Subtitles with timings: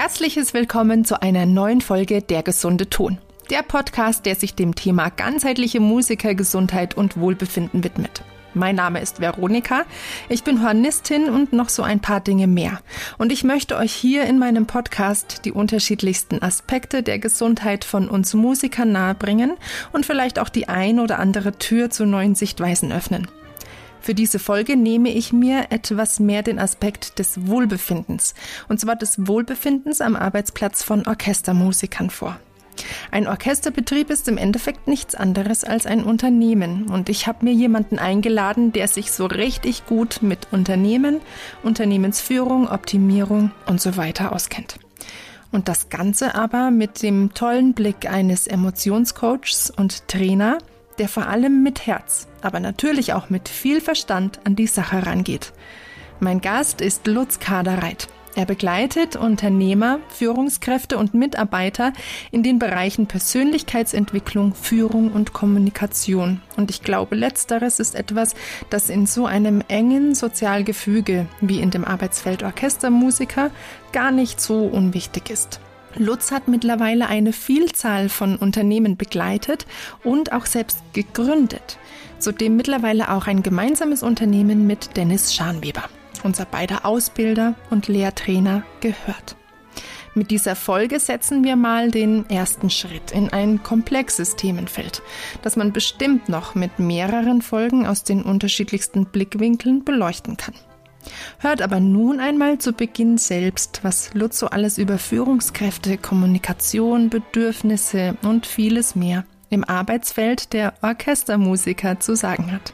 [0.00, 3.18] herzliches Willkommen zu einer neuen Folge Der gesunde Ton.
[3.50, 8.22] Der Podcast, der sich dem Thema ganzheitliche Musikergesundheit und Wohlbefinden widmet.
[8.54, 9.84] Mein Name ist Veronika,
[10.30, 12.80] ich bin Hornistin und noch so ein paar Dinge mehr.
[13.18, 18.32] Und ich möchte euch hier in meinem Podcast die unterschiedlichsten Aspekte der Gesundheit von uns
[18.32, 19.52] Musikern nahebringen
[19.92, 23.28] und vielleicht auch die ein oder andere Tür zu neuen Sichtweisen öffnen.
[24.00, 28.34] Für diese Folge nehme ich mir etwas mehr den Aspekt des Wohlbefindens,
[28.68, 32.38] und zwar des Wohlbefindens am Arbeitsplatz von Orchestermusikern vor.
[33.10, 37.98] Ein Orchesterbetrieb ist im Endeffekt nichts anderes als ein Unternehmen und ich habe mir jemanden
[37.98, 41.20] eingeladen, der sich so richtig gut mit Unternehmen,
[41.62, 44.78] Unternehmensführung, Optimierung und so weiter auskennt.
[45.52, 50.58] Und das Ganze aber mit dem tollen Blick eines Emotionscoachs und Trainer,
[50.98, 55.52] der vor allem mit Herz, aber natürlich auch mit viel Verstand an die Sache rangeht.
[56.20, 58.08] Mein Gast ist Lutz Kaderreit.
[58.36, 61.92] Er begleitet Unternehmer, Führungskräfte und Mitarbeiter
[62.30, 66.40] in den Bereichen Persönlichkeitsentwicklung, Führung und Kommunikation.
[66.56, 68.36] Und ich glaube, letzteres ist etwas,
[68.70, 73.50] das in so einem engen Sozialgefüge wie in dem Arbeitsfeld Orchestermusiker
[73.92, 75.58] gar nicht so unwichtig ist.
[75.96, 79.66] Lutz hat mittlerweile eine Vielzahl von Unternehmen begleitet
[80.04, 81.78] und auch selbst gegründet.
[82.20, 85.84] Zudem mittlerweile auch ein gemeinsames Unternehmen mit Dennis Scharnweber,
[86.22, 89.36] unser beider Ausbilder und Lehrtrainer, gehört.
[90.14, 95.00] Mit dieser Folge setzen wir mal den ersten Schritt in ein komplexes Themenfeld,
[95.40, 100.54] das man bestimmt noch mit mehreren Folgen aus den unterschiedlichsten Blickwinkeln beleuchten kann.
[101.38, 108.44] Hört aber nun einmal zu Beginn selbst, was Lutzo alles über Führungskräfte, Kommunikation, Bedürfnisse und
[108.44, 112.72] vieles mehr im Arbeitsfeld der Orchestermusiker zu sagen hat.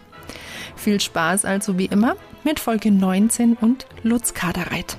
[0.77, 4.97] Viel Spaß also wie immer mit Folge 19 und Lutz Kaderreit.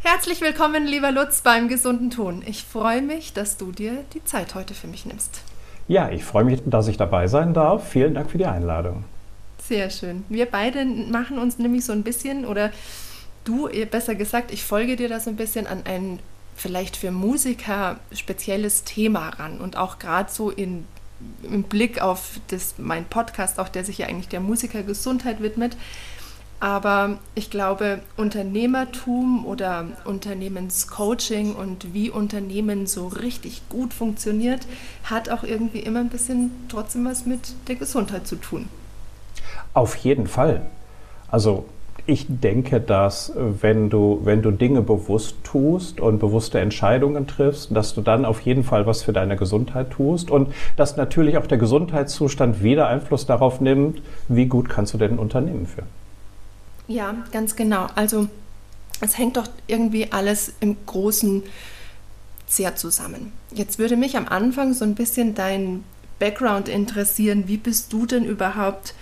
[0.00, 2.42] Herzlich willkommen, lieber Lutz, beim gesunden Ton.
[2.44, 5.42] Ich freue mich, dass du dir die Zeit heute für mich nimmst.
[5.88, 7.88] Ja, ich freue mich, dass ich dabei sein darf.
[7.88, 9.04] Vielen Dank für die Einladung.
[9.66, 10.24] Sehr schön.
[10.28, 12.70] Wir beide machen uns nämlich so ein bisschen, oder
[13.44, 16.18] du besser gesagt, ich folge dir da so ein bisschen an ein
[16.56, 20.84] vielleicht für Musiker spezielles Thema ran und auch gerade so in,
[21.42, 25.76] im Blick auf das, mein Podcast, auch der sich ja eigentlich der Musikergesundheit widmet
[26.60, 34.66] aber ich glaube, Unternehmertum oder Unternehmenscoaching und wie Unternehmen so richtig gut funktioniert,
[35.04, 38.68] hat auch irgendwie immer ein bisschen trotzdem was mit der Gesundheit zu tun.
[39.72, 40.62] Auf jeden Fall.
[41.30, 41.66] Also
[42.06, 47.94] ich denke, dass wenn du, wenn du Dinge bewusst tust und bewusste Entscheidungen triffst, dass
[47.94, 51.58] du dann auf jeden Fall was für deine Gesundheit tust und dass natürlich auch der
[51.58, 55.97] Gesundheitszustand wieder Einfluss darauf nimmt, wie gut kannst du denn ein Unternehmen führen.
[56.88, 57.86] Ja, ganz genau.
[57.94, 58.28] Also
[59.00, 61.42] es hängt doch irgendwie alles im Großen
[62.46, 63.32] sehr zusammen.
[63.52, 65.84] Jetzt würde mich am Anfang so ein bisschen dein
[66.18, 67.44] Background interessieren.
[67.46, 68.94] Wie bist du denn überhaupt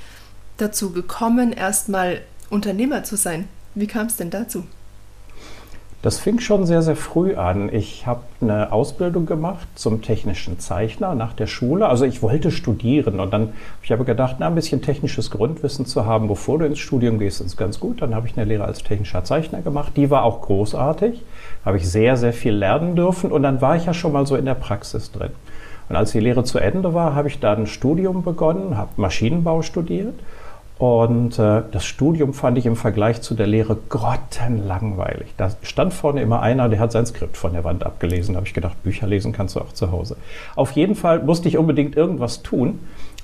[0.57, 3.49] dazu gekommen, erstmal Unternehmer zu sein?
[3.75, 4.65] Wie kam es denn dazu?
[6.07, 7.69] Das fing schon sehr, sehr früh an.
[7.75, 11.89] Ich habe eine Ausbildung gemacht zum technischen Zeichner nach der Schule.
[11.89, 16.07] Also ich wollte studieren und dann ich habe gedacht, na, ein bisschen technisches Grundwissen zu
[16.07, 18.03] haben, bevor du ins Studium gehst, ist ganz gut.
[18.03, 19.95] Dann habe ich eine Lehre als technischer Zeichner gemacht.
[19.97, 21.25] Die war auch großartig.
[21.65, 24.37] Habe ich sehr, sehr viel lernen dürfen und dann war ich ja schon mal so
[24.37, 25.33] in der Praxis drin.
[25.89, 29.63] Und als die Lehre zu Ende war, habe ich dann ein Studium begonnen, habe Maschinenbau
[29.63, 30.15] studiert
[30.79, 35.33] und äh, das Studium fand ich im Vergleich zu der Lehre grottenlangweilig.
[35.39, 38.35] Da stand vorne immer einer, der hat sein Skript von der Wand abgelesen.
[38.35, 40.17] Da habe ich gedacht, Bücher lesen kannst du auch zu Hause.
[40.55, 42.81] Auf jeden Fall musste ich unbedingt irgendwas tun.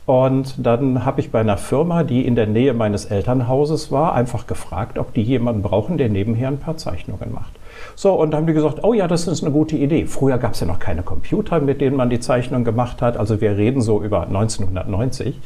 [0.06, 4.46] Und dann habe ich bei einer Firma, die in der Nähe meines Elternhauses war, einfach
[4.46, 7.52] gefragt, ob die jemanden brauchen, der nebenher ein paar Zeichnungen macht.
[7.94, 10.06] So, und haben die gesagt, oh ja, das ist eine gute Idee.
[10.06, 13.16] Früher gab es ja noch keine Computer, mit denen man die Zeichnung gemacht hat.
[13.16, 15.36] Also wir reden so über 1990.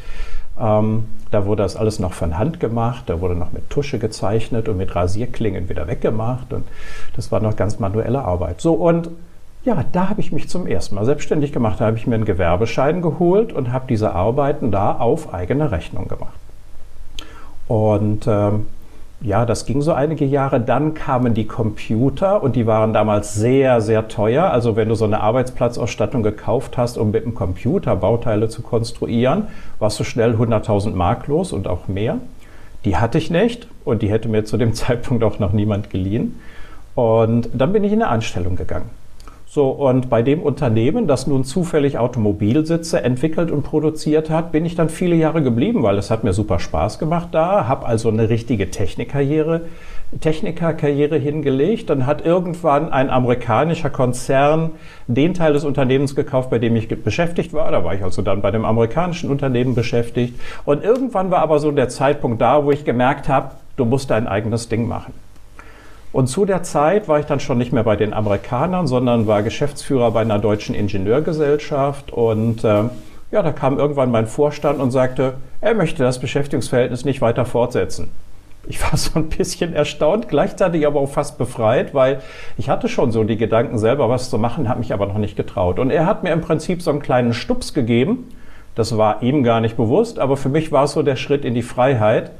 [0.58, 4.68] Ähm, da wurde das alles noch von Hand gemacht, da wurde noch mit Tusche gezeichnet
[4.68, 6.64] und mit Rasierklingen wieder weggemacht und
[7.14, 8.60] das war noch ganz manuelle Arbeit.
[8.60, 9.10] So und
[9.66, 11.80] ja, da habe ich mich zum ersten Mal selbstständig gemacht.
[11.80, 16.06] Da habe ich mir einen Gewerbeschein geholt und habe diese Arbeiten da auf eigene Rechnung
[16.06, 16.38] gemacht.
[17.66, 18.66] Und ähm,
[19.20, 20.60] ja, das ging so einige Jahre.
[20.60, 24.50] Dann kamen die Computer und die waren damals sehr, sehr teuer.
[24.50, 29.48] Also wenn du so eine Arbeitsplatzausstattung gekauft hast, um mit dem Computer Bauteile zu konstruieren,
[29.78, 32.18] warst du schnell 100.000 Mark los und auch mehr.
[32.84, 36.38] Die hatte ich nicht und die hätte mir zu dem Zeitpunkt auch noch niemand geliehen.
[36.94, 38.90] Und dann bin ich in eine Anstellung gegangen.
[39.56, 44.74] So, und bei dem Unternehmen, das nun zufällig Automobilsitze entwickelt und produziert hat, bin ich
[44.74, 48.28] dann viele Jahre geblieben, weil es hat mir super Spaß gemacht da, habe also eine
[48.28, 49.62] richtige Technikkarriere,
[50.20, 51.88] Technikerkarriere hingelegt.
[51.88, 54.72] Dann hat irgendwann ein amerikanischer Konzern
[55.06, 57.70] den Teil des Unternehmens gekauft, bei dem ich beschäftigt war.
[57.70, 60.38] Da war ich also dann bei dem amerikanischen Unternehmen beschäftigt.
[60.66, 64.26] Und irgendwann war aber so der Zeitpunkt da, wo ich gemerkt habe, du musst dein
[64.26, 65.14] eigenes Ding machen.
[66.16, 69.42] Und zu der Zeit war ich dann schon nicht mehr bei den Amerikanern, sondern war
[69.42, 72.10] Geschäftsführer bei einer deutschen Ingenieurgesellschaft.
[72.10, 72.84] Und äh,
[73.30, 78.08] ja, da kam irgendwann mein Vorstand und sagte, er möchte das Beschäftigungsverhältnis nicht weiter fortsetzen.
[78.66, 82.22] Ich war so ein bisschen erstaunt, gleichzeitig aber auch fast befreit, weil
[82.56, 85.36] ich hatte schon so die Gedanken selber, was zu machen, habe mich aber noch nicht
[85.36, 85.78] getraut.
[85.78, 88.30] Und er hat mir im Prinzip so einen kleinen Stups gegeben.
[88.74, 91.52] Das war ihm gar nicht bewusst, aber für mich war es so der Schritt in
[91.52, 92.30] die Freiheit.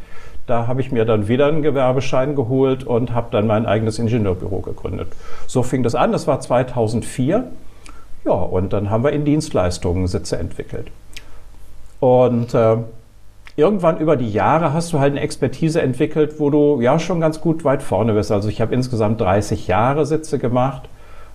[0.46, 4.60] Da habe ich mir dann wieder einen Gewerbeschein geholt und habe dann mein eigenes Ingenieurbüro
[4.60, 5.08] gegründet.
[5.46, 7.44] So fing das an, das war 2004.
[8.24, 10.88] Ja, und dann haben wir in Dienstleistungen Sitze entwickelt.
[11.98, 12.76] Und äh,
[13.56, 17.40] irgendwann über die Jahre hast du halt eine Expertise entwickelt, wo du ja schon ganz
[17.40, 18.30] gut weit vorne bist.
[18.30, 20.88] Also ich habe insgesamt 30 Jahre Sitze gemacht.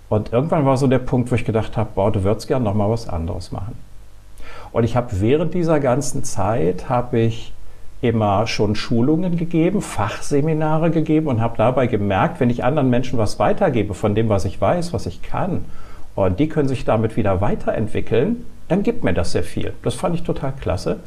[0.07, 2.73] Und irgendwann war so der Punkt, wo ich gedacht habe, boah, du würdest gerne noch
[2.73, 3.75] mal was anderes machen.
[4.71, 7.53] Und ich habe während dieser ganzen Zeit habe ich
[8.01, 13.37] immer schon Schulungen gegeben, Fachseminare gegeben und habe dabei gemerkt, wenn ich anderen Menschen was
[13.37, 15.65] weitergebe von dem, was ich weiß, was ich kann,
[16.15, 19.73] und die können sich damit wieder weiterentwickeln, dann gibt mir das sehr viel.
[19.83, 20.99] Das fand ich total klasse.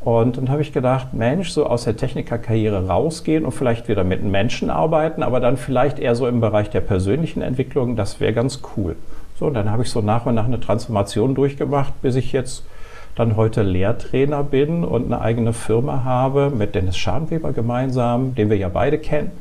[0.00, 4.22] Und dann habe ich gedacht, Mensch, so aus der Technikerkarriere rausgehen und vielleicht wieder mit
[4.22, 8.60] Menschen arbeiten, aber dann vielleicht eher so im Bereich der persönlichen Entwicklung, das wäre ganz
[8.76, 8.96] cool.
[9.38, 12.64] So, und dann habe ich so nach und nach eine Transformation durchgemacht, bis ich jetzt
[13.16, 18.56] dann heute Lehrtrainer bin und eine eigene Firma habe mit Dennis Scharnweber gemeinsam, den wir
[18.56, 19.32] ja beide kennen.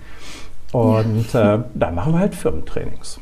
[0.71, 1.55] Und ja.
[1.55, 3.19] äh, da machen wir halt Firmentrainings.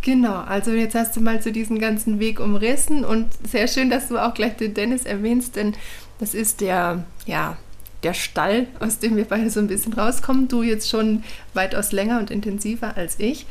[0.00, 4.08] Genau, also jetzt hast du mal so diesen ganzen Weg umrissen und sehr schön, dass
[4.08, 5.74] du auch gleich den Dennis erwähnst, denn
[6.20, 7.56] das ist der, ja,
[8.04, 10.46] der Stall, aus dem wir beide so ein bisschen rauskommen.
[10.46, 13.46] Du jetzt schon weitaus länger und intensiver als ich.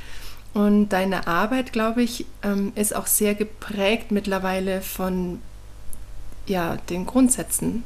[0.54, 5.40] Und deine Arbeit, glaube ich, ähm, ist auch sehr geprägt mittlerweile von
[6.48, 7.84] ja, den Grundsätzen,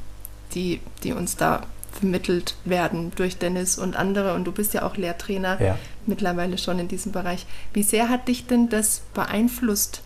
[0.54, 4.34] die, die uns da vermittelt werden durch Dennis und andere.
[4.34, 5.78] Und du bist ja auch Lehrtrainer ja.
[6.06, 7.46] mittlerweile schon in diesem Bereich.
[7.74, 10.02] Wie sehr hat dich denn das beeinflusst,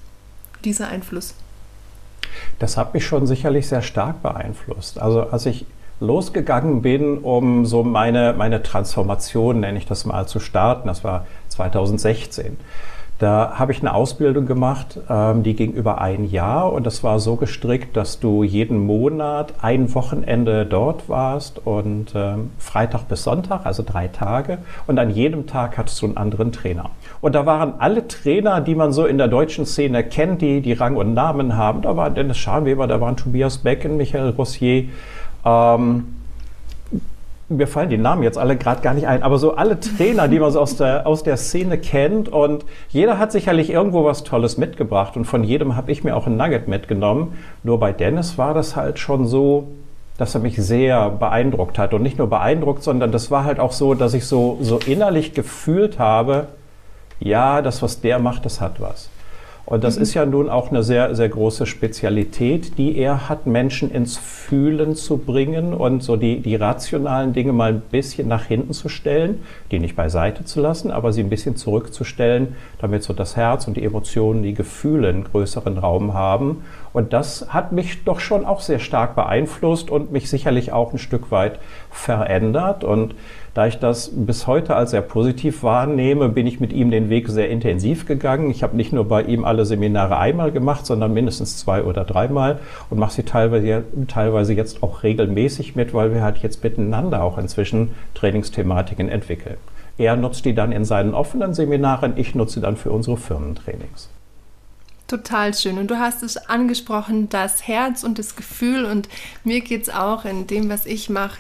[0.64, 1.36] dieser Einfluss?
[2.60, 5.00] Das hat mich schon sicherlich sehr stark beeinflusst.
[5.00, 5.66] Also als ich
[6.00, 11.26] losgegangen bin, um so meine, meine Transformation, nenne ich das mal, zu starten, das war
[11.50, 12.58] 2016
[13.18, 17.20] da habe ich eine Ausbildung gemacht, ähm, die ging über ein Jahr und das war
[17.20, 23.66] so gestrickt, dass du jeden Monat ein Wochenende dort warst und ähm, Freitag bis Sonntag,
[23.66, 26.90] also drei Tage und an jedem Tag hattest du einen anderen Trainer.
[27.22, 30.74] Und da waren alle Trainer, die man so in der deutschen Szene kennt, die die
[30.74, 31.84] Rang und Namen haben.
[31.84, 34.90] Da war Dennis Scharnweber, da waren Tobias Becken, Michael Rossier,
[35.46, 36.15] ähm,
[37.48, 40.40] mir fallen die Namen jetzt alle gerade gar nicht ein, aber so alle Trainer, die
[40.40, 44.58] man so aus der, aus der Szene kennt und jeder hat sicherlich irgendwo was Tolles
[44.58, 47.38] mitgebracht und von jedem habe ich mir auch ein Nugget mitgenommen.
[47.64, 49.68] Nur bei Dennis war das halt schon so,
[50.18, 53.74] dass er mich sehr beeindruckt hat und nicht nur beeindruckt, sondern das war halt auch
[53.74, 56.48] so, dass ich so, so innerlich gefühlt habe,
[57.20, 59.10] ja, das, was der macht, das hat was.
[59.66, 60.04] Und das mhm.
[60.04, 64.96] ist ja nun auch eine sehr, sehr große Spezialität, die er hat, Menschen ins Fühlen
[64.96, 69.44] zu bringen und so die, die rationalen Dinge mal ein bisschen nach hinten zu stellen,
[69.72, 73.78] die nicht beiseite zu lassen, aber sie ein bisschen zurückzustellen, damit so das Herz und
[73.78, 76.64] die Emotionen, die Gefühle einen größeren Raum haben.
[76.94, 81.00] Und das hat mich doch schon auch sehr stark beeinflusst und mich sicherlich auch ein
[81.00, 82.84] Stück weit verändert.
[82.84, 83.16] Und
[83.56, 87.30] da ich das bis heute als sehr positiv wahrnehme, bin ich mit ihm den Weg
[87.30, 88.52] sehr intensiv gegangen.
[88.52, 92.60] Ich habe nicht nur bei ihm alle Seminare einmal gemacht, sondern mindestens zwei oder dreimal
[92.90, 97.38] und mache sie teilweise, teilweise jetzt auch regelmäßig mit, weil wir halt jetzt miteinander auch
[97.38, 99.56] inzwischen Trainingsthematiken entwickeln.
[99.98, 104.10] Er nutzt die dann in seinen offenen Seminaren, ich nutze sie dann für unsere Firmentrainings.
[105.08, 105.78] Total schön.
[105.78, 108.84] Und du hast es angesprochen, das Herz und das Gefühl.
[108.84, 109.08] Und
[109.46, 111.38] mir geht es auch in dem, was ich mache,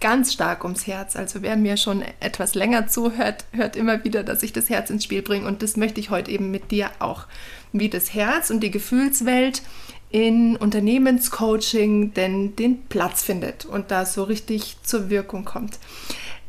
[0.00, 1.16] ganz stark ums Herz.
[1.16, 5.04] Also wer mir schon etwas länger zuhört, hört immer wieder, dass ich das Herz ins
[5.04, 5.46] Spiel bringe.
[5.46, 7.26] Und das möchte ich heute eben mit dir auch.
[7.72, 9.62] Wie das Herz und die Gefühlswelt
[10.10, 15.78] in Unternehmenscoaching denn den Platz findet und da so richtig zur Wirkung kommt.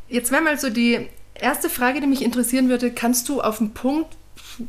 [0.08, 2.90] Jetzt wäre mal so die erste Frage, die mich interessieren würde.
[2.90, 4.16] Kannst du auf den Punkt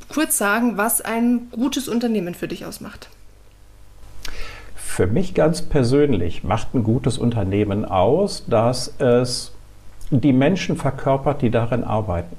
[0.09, 3.09] kurz sagen, was ein gutes Unternehmen für dich ausmacht?
[4.89, 9.53] Für mich ganz persönlich macht ein gutes Unternehmen aus, dass es
[10.09, 12.35] die Menschen verkörpert, die darin arbeiten.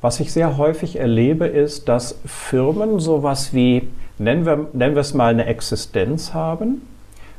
[0.00, 5.14] Was ich sehr häufig erlebe, ist, dass Firmen sowas wie, nennen wir, nennen wir es
[5.14, 6.82] mal eine Existenz haben,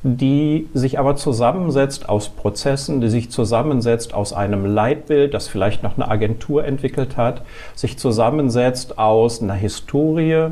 [0.03, 5.95] die sich aber zusammensetzt aus Prozessen, die sich zusammensetzt aus einem Leitbild, das vielleicht noch
[5.95, 7.43] eine Agentur entwickelt hat,
[7.75, 10.47] sich zusammensetzt aus einer Historie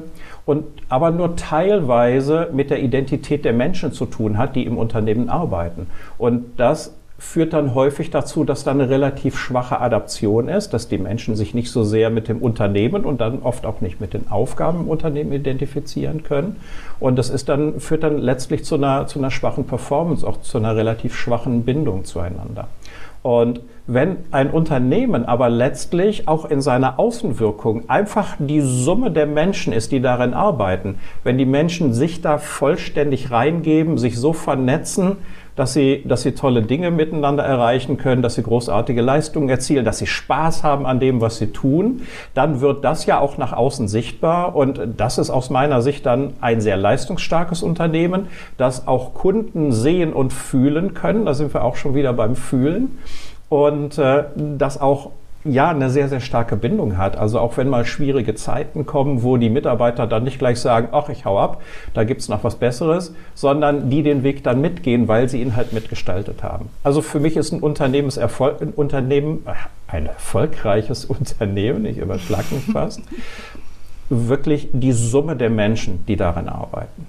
[0.46, 5.29] und aber nur teilweise mit der Identität der Menschen zu tun hat, die im Unternehmen
[5.29, 5.88] arbeiten.
[6.18, 10.98] Und das führt dann häufig dazu, dass da eine relativ schwache Adaption ist, dass die
[10.98, 14.32] Menschen sich nicht so sehr mit dem Unternehmen und dann oft auch nicht mit den
[14.32, 16.56] Aufgaben im Unternehmen identifizieren können.
[17.00, 20.58] Und das ist dann, führt dann letztlich zu einer, zu einer schwachen Performance, auch zu
[20.58, 22.70] einer relativ schwachen Bindung zueinander.
[23.22, 29.74] Und wenn ein Unternehmen aber letztlich auch in seiner Außenwirkung einfach die Summe der Menschen
[29.74, 35.18] ist, die darin arbeiten, wenn die Menschen sich da vollständig reingeben, sich so vernetzen,
[35.56, 39.98] dass sie, dass sie tolle Dinge miteinander erreichen können, dass sie großartige Leistungen erzielen, dass
[39.98, 42.01] sie Spaß haben an dem, was sie tun,
[42.34, 44.56] dann wird das ja auch nach außen sichtbar.
[44.56, 48.27] Und das ist aus meiner Sicht dann ein sehr leistungsstarkes Unternehmen,
[48.58, 51.25] das auch Kunden sehen und fühlen können.
[51.25, 53.00] Da sind wir auch schon wieder beim Fühlen.
[53.50, 55.12] Und äh, das auch
[55.43, 57.17] ja eine sehr, sehr starke Bindung hat.
[57.17, 61.10] Also auch wenn mal schwierige Zeiten kommen, wo die Mitarbeiter dann nicht gleich sagen, ach,
[61.10, 61.62] ich hau ab,
[61.93, 65.72] da gibt's noch was Besseres, sondern die den Weg dann mitgehen, weil sie ihn halt
[65.72, 66.69] mitgestaltet haben.
[66.84, 69.46] Also für mich ist ein Unternehmenserfolg, ein Unternehmen,
[69.88, 73.01] ein erfolgreiches Unternehmen, ich überschlag mich fast,
[74.10, 77.08] wirklich die Summe der Menschen, die darin arbeiten.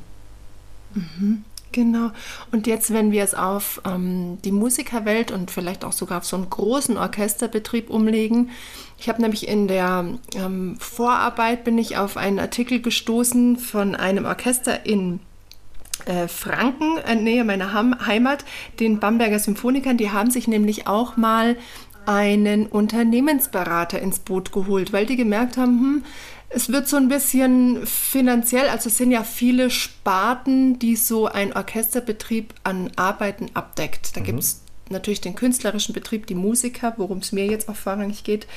[0.95, 1.45] Mhm.
[1.73, 2.11] Genau.
[2.51, 6.37] Und jetzt, wenn wir es auf ähm, die Musikerwelt und vielleicht auch sogar auf so
[6.37, 8.51] einen großen Orchesterbetrieb umlegen.
[8.99, 14.25] Ich habe nämlich in der ähm, Vorarbeit bin ich auf einen Artikel gestoßen von einem
[14.25, 15.21] Orchester in
[16.07, 18.45] äh, Franken, äh, Nähe meiner Ham Heimat,
[18.81, 19.97] den Bamberger Symphonikern.
[19.97, 21.57] Die haben sich nämlich auch mal
[22.05, 26.05] einen Unternehmensberater ins Boot geholt, weil die gemerkt haben, hm,
[26.51, 31.53] es wird so ein bisschen finanziell, also es sind ja viele Sparten, die so ein
[31.53, 34.17] Orchesterbetrieb an Arbeiten abdeckt.
[34.17, 34.25] Da mhm.
[34.25, 38.49] gibt es natürlich den künstlerischen Betrieb, die Musiker, worum es mir jetzt auch vorrangig geht,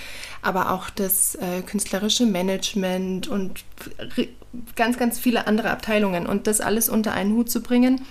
[0.41, 3.63] aber auch das äh, künstlerische Management und
[4.75, 6.25] ganz, ganz viele andere Abteilungen.
[6.25, 8.01] Und das alles unter einen Hut zu bringen,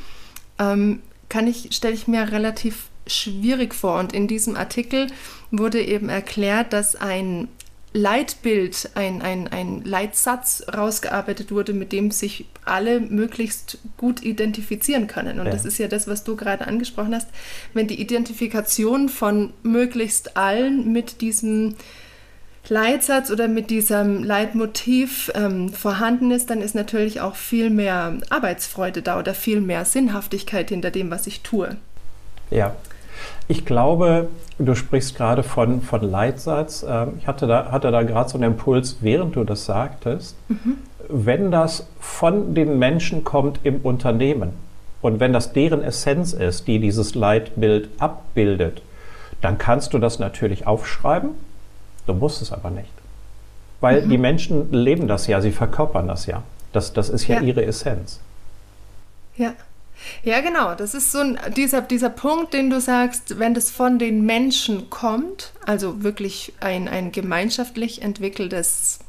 [0.61, 3.99] ähm, kann ich, stelle ich mir relativ schwierig vor.
[3.99, 5.09] Und in diesem Artikel
[5.51, 7.49] wurde eben erklärt, dass ein
[7.95, 15.39] Leitbild, ein, ein, ein Leitsatz rausgearbeitet wurde, mit dem sich alle möglichst gut identifizieren können.
[15.39, 15.53] Und ja.
[15.53, 17.29] das ist ja das, was du gerade angesprochen hast.
[17.75, 21.75] Wenn die Identifikation von möglichst allen mit diesem
[22.69, 29.03] Leitsatz oder mit diesem Leitmotiv ähm, vorhanden ist, dann ist natürlich auch viel mehr Arbeitsfreude
[29.03, 31.77] da oder viel mehr Sinnhaftigkeit hinter dem, was ich tue.
[32.51, 32.75] Ja,
[33.49, 36.85] ich glaube, du sprichst gerade von, von Leitsatz.
[36.89, 40.37] Ähm, ich hatte da, hatte da gerade so einen Impuls, während du das sagtest.
[40.49, 40.79] Mhm.
[41.09, 44.53] Wenn das von den Menschen kommt im Unternehmen
[45.03, 48.83] und wenn das deren Essenz ist, die dieses Leitbild abbildet,
[49.41, 51.31] dann kannst du das natürlich aufschreiben.
[52.07, 52.93] Du musst es aber nicht.
[53.81, 54.11] Weil mhm.
[54.11, 56.43] die Menschen leben das ja, sie verkörpern das ja.
[56.73, 57.43] Das, das ist ja, ja.
[57.43, 58.21] ihre Essenz.
[59.37, 59.53] Ja.
[60.23, 60.75] Ja, genau.
[60.75, 64.91] Das ist so ein, dieser, dieser Punkt, den du sagst, wenn das von den Menschen
[64.91, 69.01] kommt, also wirklich ein, ein gemeinschaftlich entwickeltes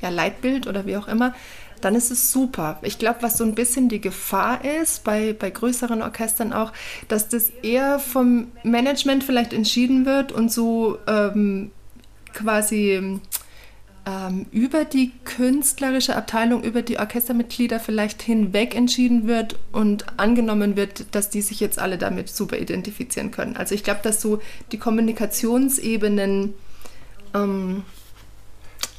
[0.00, 1.34] ja, Leitbild oder wie auch immer,
[1.80, 2.78] dann ist es super.
[2.82, 6.72] Ich glaube, was so ein bisschen die Gefahr ist, bei, bei größeren Orchestern auch,
[7.08, 11.70] dass das eher vom Management vielleicht entschieden wird und so ähm,
[12.32, 13.20] quasi
[14.08, 21.14] ähm, über die künstlerische Abteilung, über die Orchestermitglieder vielleicht hinweg entschieden wird und angenommen wird,
[21.14, 23.56] dass die sich jetzt alle damit super identifizieren können.
[23.56, 24.40] Also ich glaube, dass so
[24.72, 26.54] die Kommunikationsebenen
[27.34, 27.82] ähm,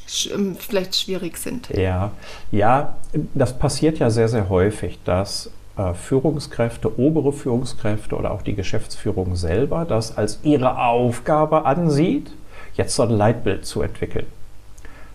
[0.07, 1.69] sch ähm, vielleicht schwierig sind.
[1.69, 2.11] Ja,
[2.51, 2.95] ja,
[3.33, 9.35] das passiert ja sehr, sehr häufig, dass äh, Führungskräfte, obere Führungskräfte oder auch die Geschäftsführung
[9.35, 12.31] selber das als ihre Aufgabe ansieht,
[12.75, 14.27] jetzt so ein Leitbild zu entwickeln.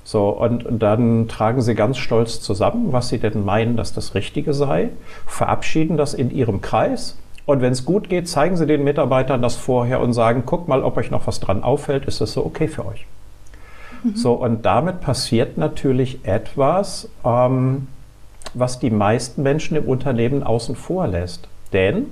[0.04, 4.52] So, und dann tragen sie ganz stolz zusammen, was sie denn meinen, dass das Richtige
[4.52, 4.90] sei,
[5.26, 7.16] verabschieden das in ihrem Kreis.
[7.46, 10.82] Und wenn es gut geht, zeigen sie den Mitarbeitern das vorher und sagen, guckt mal,
[10.82, 13.06] ob euch noch was dran auffällt, ist das so okay für euch.
[14.02, 14.16] Mhm.
[14.16, 17.88] So, und damit passiert natürlich etwas, ähm,
[18.52, 21.49] was die meisten Menschen im Unternehmen außen vor lässt.
[21.73, 22.06] Denn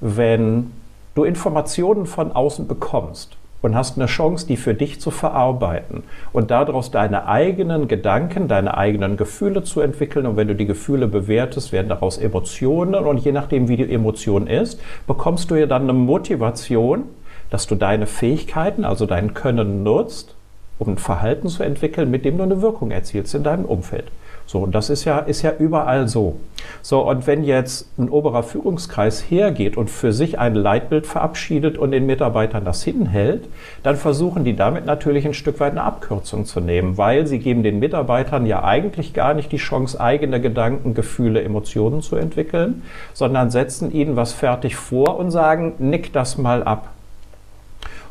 [0.00, 0.72] wenn
[1.14, 6.02] du Informationen von außen bekommst, und hast eine Chance, die für dich zu verarbeiten
[6.34, 10.26] und daraus deine eigenen Gedanken, deine eigenen Gefühle zu entwickeln.
[10.26, 14.48] Und wenn du die Gefühle bewertest, werden daraus Emotionen und je nachdem, wie die Emotion
[14.48, 17.04] ist, bekommst du ja dann eine Motivation,
[17.48, 20.34] dass du deine Fähigkeiten, also dein Können nutzt
[20.78, 24.06] um ein Verhalten zu entwickeln, mit dem du eine Wirkung erzielst in deinem Umfeld.
[24.46, 26.36] So, und das ist ja, ist ja überall so.
[26.82, 31.92] So, und wenn jetzt ein oberer Führungskreis hergeht und für sich ein Leitbild verabschiedet und
[31.92, 33.48] den Mitarbeitern das hinhält,
[33.82, 37.62] dann versuchen die damit natürlich ein Stück weit eine Abkürzung zu nehmen, weil sie geben
[37.62, 42.82] den Mitarbeitern ja eigentlich gar nicht die Chance, eigene Gedanken, Gefühle, Emotionen zu entwickeln,
[43.14, 46.90] sondern setzen ihnen was fertig vor und sagen, nick das mal ab.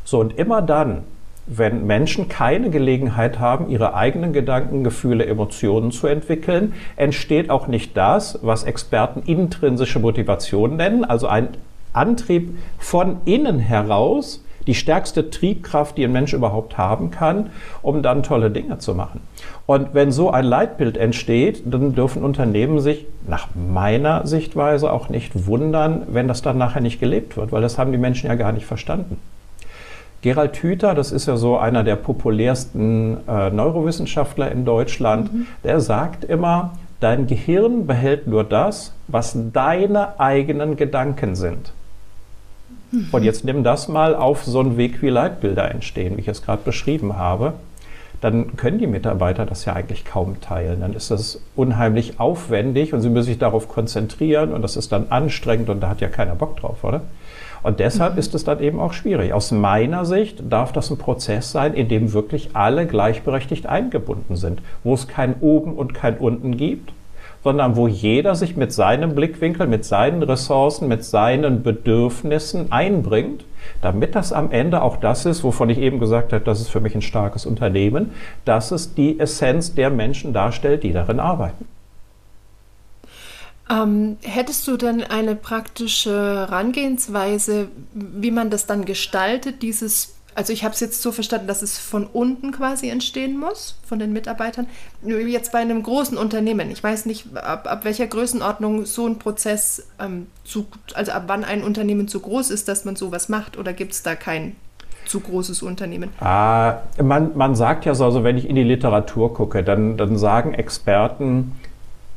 [0.04, 1.04] So, und immer dann,
[1.46, 7.98] wenn Menschen keine Gelegenheit haben, ihre eigenen Gedanken, Gefühle, Emotionen zu entwickeln, entsteht auch nicht
[7.98, 11.50] das, was Experten intrinsische Motivation nennen, also ein
[11.92, 17.50] Antrieb von innen heraus, die stärkste Triebkraft, die ein Mensch überhaupt haben kann,
[17.82, 19.22] um dann tolle Dinge zu machen.
[19.66, 25.48] Und wenn so ein Leitbild entsteht, dann dürfen Unternehmen sich nach meiner Sichtweise auch nicht
[25.48, 28.54] wundern, wenn das dann nachher nicht gelebt wird, weil das haben die Menschen ja gar
[28.54, 29.18] nicht verstanden.
[30.24, 35.48] Gerald Hüther, das ist ja so einer der populärsten äh, Neurowissenschaftler in Deutschland, mhm.
[35.66, 41.74] der sagt immer, dein Gehirn behält nur das, was deine eigenen Gedanken sind.
[42.92, 43.08] Mhm.
[43.12, 46.42] Und jetzt nimm das mal auf so einen Weg, wie Leitbilder entstehen, wie ich es
[46.42, 47.54] gerade beschrieben habe.
[48.24, 50.80] Dann können die Mitarbeiter das ja eigentlich kaum teilen.
[50.80, 55.08] Dann ist das unheimlich aufwendig und sie müssen sich darauf konzentrieren und das ist dann
[55.10, 57.02] anstrengend und da hat ja keiner Bock drauf, oder?
[57.64, 58.20] Und deshalb mhm.
[58.20, 59.34] ist es dann eben auch schwierig.
[59.34, 64.62] Aus meiner Sicht darf das ein Prozess sein, in dem wirklich alle gleichberechtigt eingebunden sind,
[64.86, 66.94] wo es kein Oben und kein Unten gibt,
[67.44, 73.44] sondern wo jeder sich mit seinem Blickwinkel, mit seinen Ressourcen, mit seinen Bedürfnissen einbringt,
[73.82, 76.80] damit das am Ende auch das ist, wovon ich eben gesagt habe, das ist für
[76.80, 78.12] mich ein starkes Unternehmen,
[78.46, 81.66] dass es die Essenz der Menschen darstellt, die darin arbeiten.
[83.70, 90.64] Ähm, hättest du denn eine praktische Herangehensweise, wie man das dann gestaltet, dieses, also ich
[90.64, 94.68] habe es jetzt so verstanden, dass es von unten quasi entstehen muss, von den Mitarbeitern.
[95.04, 99.88] Jetzt bei einem großen Unternehmen, ich weiß nicht, ab, ab welcher Größenordnung so ein Prozess,
[100.00, 103.74] ähm, zu, also ab wann ein Unternehmen zu groß ist, dass man sowas macht, oder
[103.74, 104.56] gibt es da kein
[105.06, 106.10] zu großes Unternehmen?
[106.20, 110.18] Ah, man, man sagt ja so, also wenn ich in die Literatur gucke, dann, dann
[110.18, 111.54] sagen Experten,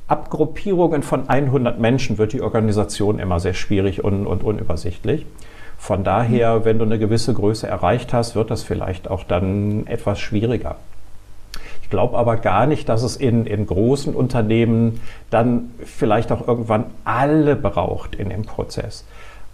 [0.09, 5.27] Ab Gruppierungen von 100 Menschen wird die Organisation immer sehr schwierig und, und unübersichtlich.
[5.79, 10.19] Von daher, wenn du eine gewisse Größe erreicht hast, wird das vielleicht auch dann etwas
[10.19, 10.77] schwieriger.
[11.83, 16.87] Ich glaube aber gar nicht, dass es in, in großen Unternehmen dann vielleicht auch irgendwann
[17.05, 19.05] alle braucht in dem Prozess.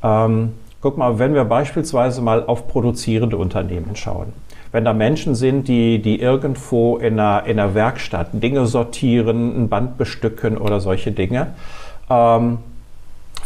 [0.02, 4.32] Ähm, guck mal, wenn wir beispielsweise mal auf produzierende Unternehmen schauen
[4.72, 9.68] wenn da Menschen sind, die, die irgendwo in einer, in einer Werkstatt Dinge sortieren, ein
[9.68, 11.48] Band bestücken oder solche Dinge.
[12.11, 12.58] Ähm,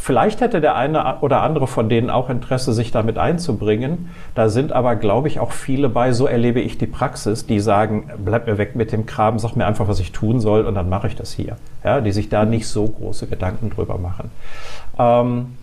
[0.06, 4.10] Vielleicht hätte der eine oder andere von denen auch Interesse, sich damit einzubringen.
[4.36, 8.08] Da sind aber, glaube ich, auch viele bei, so erlebe ich die Praxis, die sagen,
[8.24, 10.88] bleib mir weg mit dem Kram, sag mir einfach, was ich tun soll und dann
[10.88, 11.56] mache ich das hier.
[11.82, 14.30] Ja, die sich da nicht so große Gedanken drüber machen.
[14.96, 15.56] Ähm,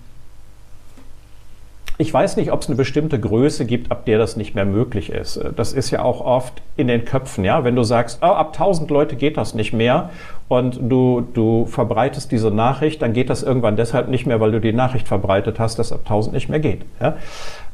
[1.98, 5.12] ich weiß nicht, ob es eine bestimmte Größe gibt, ab der das nicht mehr möglich
[5.12, 5.40] ist.
[5.56, 7.64] Das ist ja auch oft in den Köpfen, ja.
[7.64, 10.10] Wenn du sagst, oh, ab 1000 Leute geht das nicht mehr
[10.48, 14.60] und du, du verbreitest diese Nachricht, dann geht das irgendwann deshalb nicht mehr, weil du
[14.60, 16.82] die Nachricht verbreitet hast, dass ab 1000 nicht mehr geht.
[17.00, 17.18] Ja?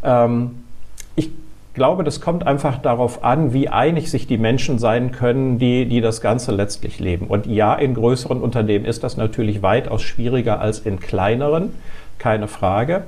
[0.04, 0.64] Ähm,
[1.16, 1.32] ich
[1.74, 6.02] glaube, das kommt einfach darauf an, wie einig sich die Menschen sein können, die, die
[6.02, 7.28] das Ganze letztlich leben.
[7.28, 11.72] Und ja, in größeren Unternehmen ist das natürlich weitaus schwieriger als in kleineren,
[12.18, 13.04] keine Frage.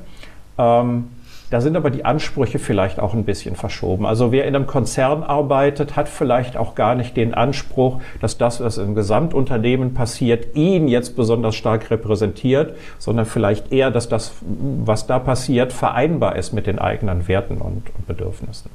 [0.61, 1.07] Ähm,
[1.49, 4.05] da sind aber die Ansprüche vielleicht auch ein bisschen verschoben.
[4.05, 8.61] Also wer in einem Konzern arbeitet, hat vielleicht auch gar nicht den Anspruch, dass das,
[8.61, 15.07] was im Gesamtunternehmen passiert, ihn jetzt besonders stark repräsentiert, sondern vielleicht eher, dass das, was
[15.07, 18.71] da passiert, vereinbar ist mit den eigenen Werten und, und Bedürfnissen.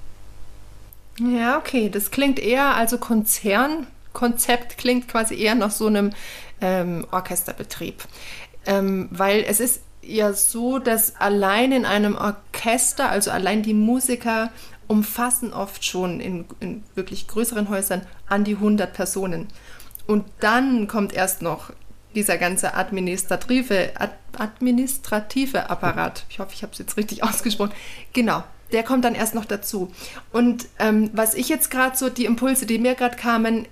[1.18, 1.88] Ja, okay.
[1.88, 6.10] Das klingt eher, also Konzernkonzept klingt quasi eher nach so einem
[6.60, 8.02] ähm, Orchesterbetrieb.
[8.66, 14.50] Ähm, weil es ist ja so, dass allein in einem Orchester, also allein die Musiker
[14.88, 19.48] umfassen oft schon in, in wirklich größeren Häusern an die 100 Personen.
[20.06, 21.72] Und dann kommt erst noch
[22.14, 26.24] dieser ganze administrative, ad, administrative Apparat.
[26.30, 27.72] Ich hoffe, ich habe es jetzt richtig ausgesprochen.
[28.12, 28.42] Genau,
[28.72, 29.92] der kommt dann erst noch dazu.
[30.32, 33.66] Und ähm, was ich jetzt gerade so, die Impulse, die mir gerade kamen,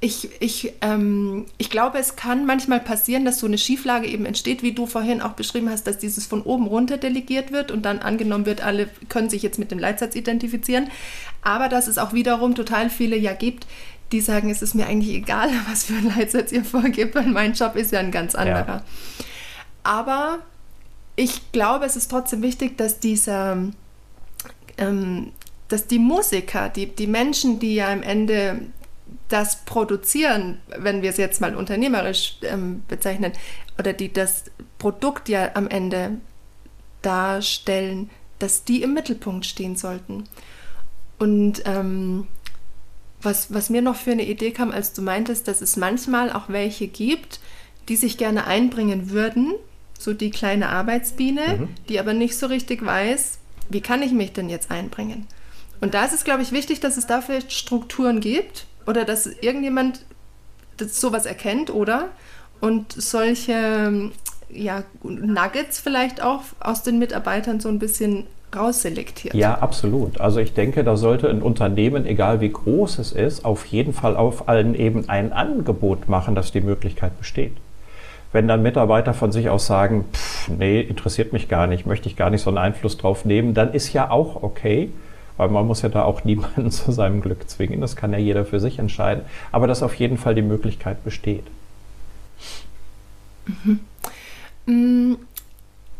[0.00, 4.62] ich, ich, ähm, ich glaube, es kann manchmal passieren, dass so eine Schieflage eben entsteht,
[4.62, 8.00] wie du vorhin auch beschrieben hast, dass dieses von oben runter delegiert wird und dann
[8.00, 10.90] angenommen wird, alle können sich jetzt mit dem Leitsatz identifizieren.
[11.42, 13.66] Aber dass es auch wiederum total viele ja gibt,
[14.12, 17.54] die sagen, es ist mir eigentlich egal, was für ein Leitsatz ihr vorgebt, weil mein
[17.54, 18.66] Job ist ja ein ganz anderer.
[18.66, 18.84] Ja.
[19.82, 20.38] Aber
[21.16, 23.56] ich glaube, es ist trotzdem wichtig, dass dieser
[24.76, 25.32] ähm,
[25.68, 28.60] dass die Musiker, die, die Menschen, die ja am Ende
[29.28, 33.32] das produzieren, wenn wir es jetzt mal unternehmerisch ähm, bezeichnen,
[33.78, 34.44] oder die das
[34.78, 36.18] Produkt ja am Ende
[37.02, 40.24] darstellen, dass die im Mittelpunkt stehen sollten.
[41.18, 42.26] Und ähm,
[43.22, 46.48] was, was mir noch für eine Idee kam, als du meintest, dass es manchmal auch
[46.48, 47.40] welche gibt,
[47.88, 49.54] die sich gerne einbringen würden,
[49.98, 51.68] so die kleine Arbeitsbiene, mhm.
[51.88, 53.38] die aber nicht so richtig weiß,
[53.70, 55.26] wie kann ich mich denn jetzt einbringen?
[55.80, 60.04] Und da ist es, glaube ich, wichtig, dass es dafür Strukturen gibt oder dass irgendjemand
[60.76, 62.08] das sowas erkennt, oder?
[62.60, 64.10] Und solche
[64.48, 69.34] ja, Nuggets vielleicht auch aus den Mitarbeitern so ein bisschen rausselektiert.
[69.34, 70.20] Ja, absolut.
[70.20, 74.16] Also ich denke, da sollte ein Unternehmen, egal wie groß es ist, auf jeden Fall
[74.16, 77.52] auf allen Ebenen ein Angebot machen, dass die Möglichkeit besteht.
[78.32, 82.16] Wenn dann Mitarbeiter von sich aus sagen, pff, nee, interessiert mich gar nicht, möchte ich
[82.16, 84.90] gar nicht so einen Einfluss drauf nehmen, dann ist ja auch okay,
[85.36, 87.80] weil man muss ja da auch niemanden zu seinem Glück zwingen.
[87.80, 89.24] Das kann ja jeder für sich entscheiden.
[89.52, 91.44] Aber dass auf jeden Fall die Möglichkeit besteht.
[93.46, 93.80] Mhm.
[94.66, 95.16] Mm,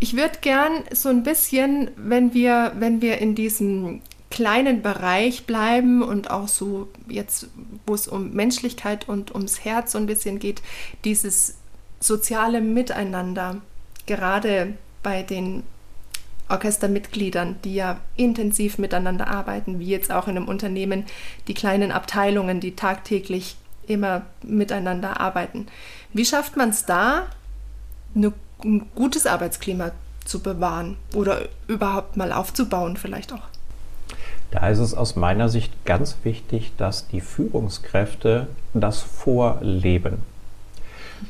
[0.01, 6.03] ich würde gern so ein bisschen, wenn wir, wenn wir in diesem kleinen Bereich bleiben
[6.03, 7.49] und auch so jetzt,
[7.87, 10.63] wo es um Menschlichkeit und ums Herz so ein bisschen geht,
[11.05, 11.57] dieses
[12.01, 13.61] soziale Miteinander,
[14.07, 15.63] gerade bei den
[16.49, 21.05] Orchestermitgliedern, die ja intensiv miteinander arbeiten, wie jetzt auch in einem Unternehmen
[21.49, 23.57] die kleinen Abteilungen, die tagtäglich
[23.87, 25.67] immer miteinander arbeiten.
[26.13, 27.27] Wie schafft man es da,
[28.15, 28.33] eine,
[28.65, 29.93] ein gutes Arbeitsklima
[30.25, 33.43] zu bewahren oder überhaupt mal aufzubauen vielleicht auch?
[34.51, 40.23] Da ist es aus meiner Sicht ganz wichtig, dass die Führungskräfte das vorleben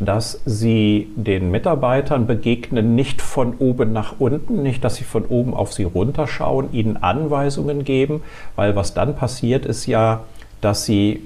[0.00, 5.54] dass sie den Mitarbeitern begegnen, nicht von oben nach unten, nicht, dass sie von oben
[5.54, 8.22] auf sie runterschauen, ihnen Anweisungen geben,
[8.56, 10.24] weil was dann passiert ist ja,
[10.60, 11.22] dass sie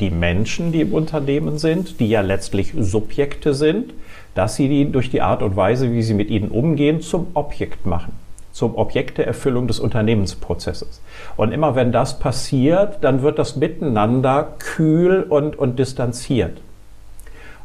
[0.00, 3.94] die Menschen, die im Unternehmen sind, die ja letztlich Subjekte sind,
[4.34, 7.86] dass sie die durch die Art und Weise, wie sie mit ihnen umgehen, zum Objekt
[7.86, 8.12] machen
[8.52, 11.00] zum Objekt der Erfüllung des Unternehmensprozesses.
[11.36, 16.60] Und immer wenn das passiert, dann wird das Miteinander kühl und, und distanziert.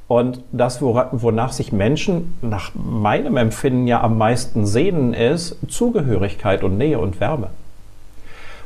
[0.07, 6.77] Und das, wonach sich Menschen nach meinem Empfinden ja am meisten sehnen, ist Zugehörigkeit und
[6.77, 7.49] Nähe und Wärme.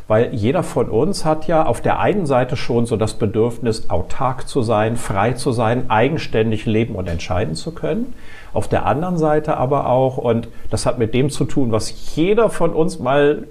[0.08, 4.48] Weil jeder von uns hat ja auf der einen Seite schon so das Bedürfnis, autark
[4.48, 8.14] zu sein, frei zu sein, eigenständig leben und entscheiden zu können.
[8.54, 12.50] Auf der anderen Seite aber auch, und das hat mit dem zu tun, was jeder
[12.50, 13.48] von uns mal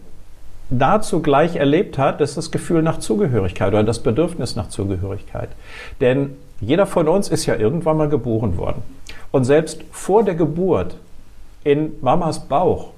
[0.68, 5.48] nahezu gleich erlebt hat, ist das Gefühl nach Zugehörigkeit oder das Bedürfnis nach Zugehörigkeit.
[6.00, 8.82] Denn jeder von uns ist ja irgendwann mal geboren worden.
[9.30, 10.96] Und selbst vor der Geburt
[11.64, 12.90] in Mamas Bauch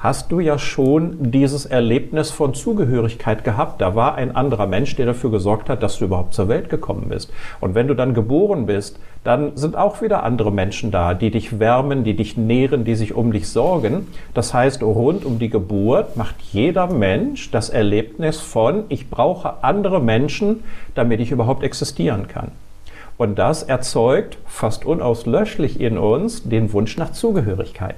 [0.00, 3.82] hast du ja schon dieses Erlebnis von Zugehörigkeit gehabt.
[3.82, 7.10] Da war ein anderer Mensch, der dafür gesorgt hat, dass du überhaupt zur Welt gekommen
[7.10, 7.30] bist.
[7.60, 11.58] Und wenn du dann geboren bist, dann sind auch wieder andere Menschen da, die dich
[11.58, 14.06] wärmen, die dich nähren, die sich um dich sorgen.
[14.32, 20.00] Das heißt, rund um die Geburt macht jeder Mensch das Erlebnis von, ich brauche andere
[20.00, 22.52] Menschen, damit ich überhaupt existieren kann.
[23.20, 27.96] Und das erzeugt fast unauslöschlich in uns den Wunsch nach Zugehörigkeit.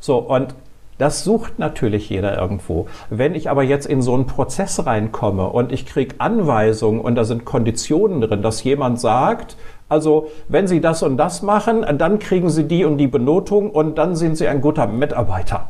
[0.00, 0.56] So, und
[0.98, 2.88] das sucht natürlich jeder irgendwo.
[3.10, 7.22] Wenn ich aber jetzt in so einen Prozess reinkomme und ich kriege Anweisungen und da
[7.22, 9.56] sind Konditionen drin, dass jemand sagt,
[9.88, 13.98] also wenn Sie das und das machen, dann kriegen Sie die und die Benotung und
[13.98, 15.68] dann sind Sie ein guter Mitarbeiter.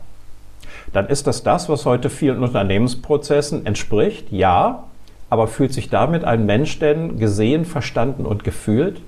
[0.95, 4.85] Dann ist das das, was heute vielen Unternehmensprozessen entspricht, ja,
[5.33, 9.01] aber fühlt sich damit ein Mensch denn gesehen, verstanden und gefühlt?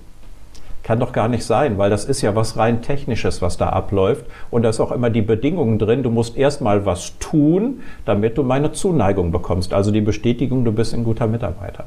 [0.82, 4.24] Kann doch gar nicht sein, weil das ist ja was rein Technisches, was da abläuft.
[4.50, 8.42] Und da ist auch immer die Bedingung drin, du musst erstmal was tun, damit du
[8.42, 9.74] meine Zuneigung bekommst.
[9.74, 11.84] Also die Bestätigung, du bist ein guter Mitarbeiter.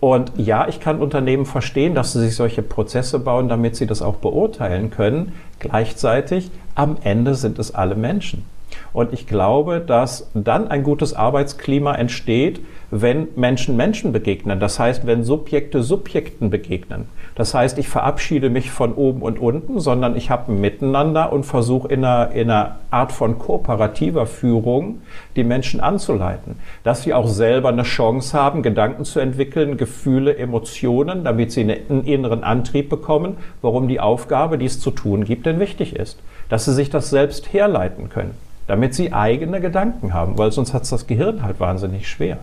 [0.00, 4.02] Und ja, ich kann Unternehmen verstehen, dass sie sich solche Prozesse bauen, damit sie das
[4.02, 5.32] auch beurteilen können.
[5.60, 8.44] Gleichzeitig, am Ende sind es alle Menschen.
[8.92, 14.60] Und ich glaube, dass dann ein gutes Arbeitsklima entsteht, wenn Menschen Menschen begegnen.
[14.60, 17.08] Das heißt, wenn Subjekte Subjekten begegnen.
[17.34, 21.44] Das heißt, ich verabschiede mich von oben und unten, sondern ich habe ein Miteinander und
[21.44, 25.00] versuche in einer, in einer Art von kooperativer Führung
[25.36, 26.56] die Menschen anzuleiten.
[26.84, 32.04] Dass sie auch selber eine Chance haben, Gedanken zu entwickeln, Gefühle, Emotionen, damit sie einen
[32.04, 36.20] inneren Antrieb bekommen, warum die Aufgabe, die es zu tun gibt, denn wichtig ist.
[36.50, 40.84] Dass sie sich das selbst herleiten können damit sie eigene Gedanken haben, weil sonst hat
[40.84, 42.38] es das Gehirn halt wahnsinnig schwer.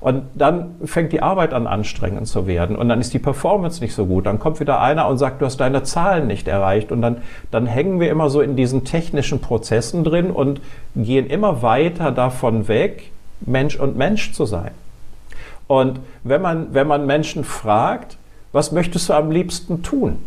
[0.00, 3.92] Und dann fängt die Arbeit an anstrengend zu werden und dann ist die Performance nicht
[3.92, 4.26] so gut.
[4.26, 7.16] Dann kommt wieder einer und sagt, du hast deine Zahlen nicht erreicht und dann,
[7.50, 10.60] dann hängen wir immer so in diesen technischen Prozessen drin und
[10.94, 13.10] gehen immer weiter davon weg,
[13.40, 14.70] Mensch und Mensch zu sein.
[15.66, 18.16] Und wenn man, wenn man Menschen fragt,
[18.52, 20.18] was möchtest du am liebsten tun?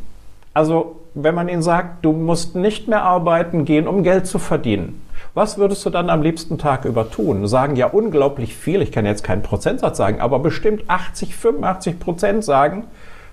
[0.54, 5.07] Also, wenn man ihnen sagt, du musst nicht mehr arbeiten gehen, um Geld zu verdienen,
[5.34, 7.48] was würdest du dann am liebsten Tag über tun?
[7.48, 12.44] Sagen ja unglaublich viel, ich kann jetzt keinen Prozentsatz sagen, aber bestimmt 80, 85 Prozent
[12.44, 12.86] sagen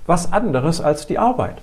[0.06, 1.56] was anderes als die Arbeit.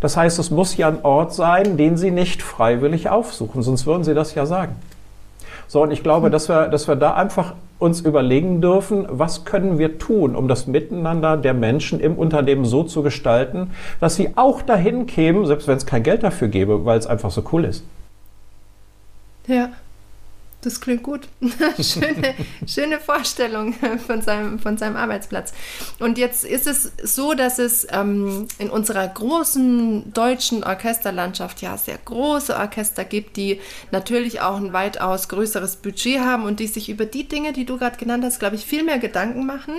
[0.00, 4.04] Das heißt, es muss ja ein Ort sein, den sie nicht freiwillig aufsuchen, sonst würden
[4.04, 4.76] sie das ja sagen.
[5.68, 9.78] So, und ich glaube, dass wir, dass wir da einfach uns überlegen dürfen, was können
[9.78, 14.62] wir tun, um das Miteinander der Menschen im Unternehmen so zu gestalten, dass sie auch
[14.62, 17.84] dahin kämen, selbst wenn es kein Geld dafür gäbe, weil es einfach so cool ist.
[19.46, 19.70] Ja.
[20.62, 21.28] Das klingt gut.
[21.80, 22.34] schöne,
[22.66, 23.72] schöne Vorstellung
[24.04, 25.52] von seinem, von seinem Arbeitsplatz.
[26.00, 31.98] Und jetzt ist es so, dass es ähm, in unserer großen deutschen Orchesterlandschaft ja sehr
[32.04, 33.60] große Orchester gibt, die
[33.92, 37.78] natürlich auch ein weitaus größeres Budget haben und die sich über die Dinge, die du
[37.78, 39.74] gerade genannt hast, glaube ich, viel mehr Gedanken machen,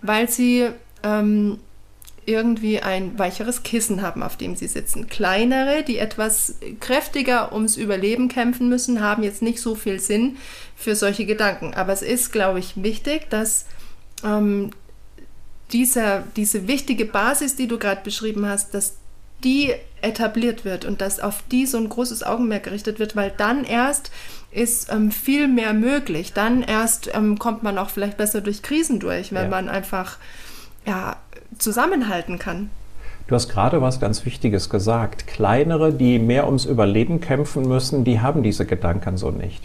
[0.00, 0.70] weil sie
[1.02, 1.58] ähm,
[2.24, 5.08] irgendwie ein weicheres Kissen haben, auf dem sie sitzen.
[5.08, 10.36] Kleinere, die etwas kräftiger ums Überleben kämpfen müssen, haben jetzt nicht so viel Sinn
[10.76, 11.74] für solche Gedanken.
[11.74, 13.66] Aber es ist, glaube ich, wichtig, dass
[14.24, 14.70] ähm,
[15.72, 18.96] dieser, diese wichtige Basis, die du gerade beschrieben hast, dass
[19.42, 23.64] die etabliert wird und dass auf die so ein großes Augenmerk gerichtet wird, weil dann
[23.64, 24.10] erst
[24.50, 26.32] ist ähm, viel mehr möglich.
[26.32, 29.48] Dann erst ähm, kommt man auch vielleicht besser durch Krisen durch, wenn ja.
[29.48, 30.18] man einfach
[30.86, 31.16] ja,
[31.58, 32.70] zusammenhalten kann.
[33.28, 35.26] Du hast gerade was ganz Wichtiges gesagt.
[35.26, 39.62] Kleinere, die mehr ums Überleben kämpfen müssen, die haben diese Gedanken so nicht.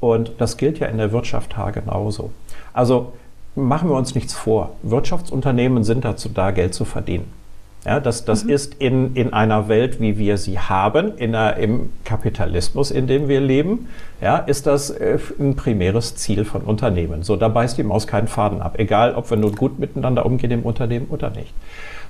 [0.00, 2.30] Und das gilt ja in der Wirtschaft genauso.
[2.72, 3.12] Also
[3.54, 4.76] machen wir uns nichts vor.
[4.82, 7.39] Wirtschaftsunternehmen sind dazu da, Geld zu verdienen.
[7.84, 8.50] Ja, das das mhm.
[8.50, 13.28] ist in, in einer Welt, wie wir sie haben, in einer, im Kapitalismus, in dem
[13.28, 13.88] wir leben,
[14.20, 17.22] ja, ist das äh, ein primäres Ziel von Unternehmen.
[17.22, 20.50] So, da beißt die Maus keinen Faden ab, egal ob wir nun gut miteinander umgehen
[20.50, 21.54] im Unternehmen oder nicht.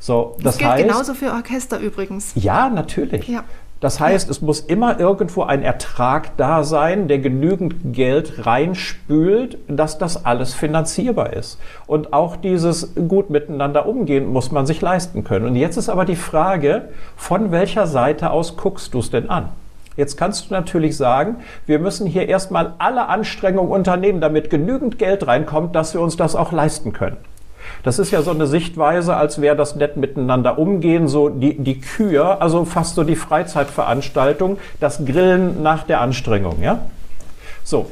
[0.00, 2.32] So, das, das gilt heißt, genauso für Orchester übrigens.
[2.34, 3.28] Ja, natürlich.
[3.28, 3.44] Ja.
[3.80, 9.96] Das heißt, es muss immer irgendwo ein Ertrag da sein, der genügend Geld reinspült, dass
[9.96, 11.58] das alles finanzierbar ist.
[11.86, 15.46] Und auch dieses gut miteinander umgehen muss man sich leisten können.
[15.46, 19.48] Und jetzt ist aber die Frage, von welcher Seite aus guckst du es denn an?
[19.96, 25.26] Jetzt kannst du natürlich sagen, wir müssen hier erstmal alle Anstrengungen unternehmen, damit genügend Geld
[25.26, 27.16] reinkommt, dass wir uns das auch leisten können.
[27.82, 31.80] Das ist ja so eine Sichtweise, als wäre das nett miteinander umgehen, so die, die
[31.80, 36.80] Kür, also fast so die Freizeitveranstaltung, das Grillen nach der Anstrengung, ja?
[37.64, 37.86] So.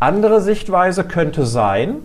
[0.00, 1.96] Andere Sichtweise könnte sein,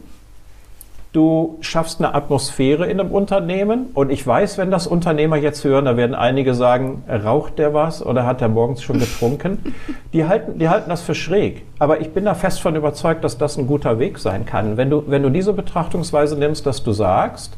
[1.12, 5.86] du schaffst eine Atmosphäre in einem Unternehmen und ich weiß, wenn das Unternehmer jetzt hören,
[5.86, 9.74] da werden einige sagen, raucht der was oder hat der morgens schon getrunken?
[10.13, 11.63] Die halten, die halten das für schräg.
[11.78, 14.76] Aber ich bin da fest von überzeugt, dass das ein guter Weg sein kann.
[14.76, 17.56] Wenn du, wenn du diese Betrachtungsweise nimmst, dass du sagst,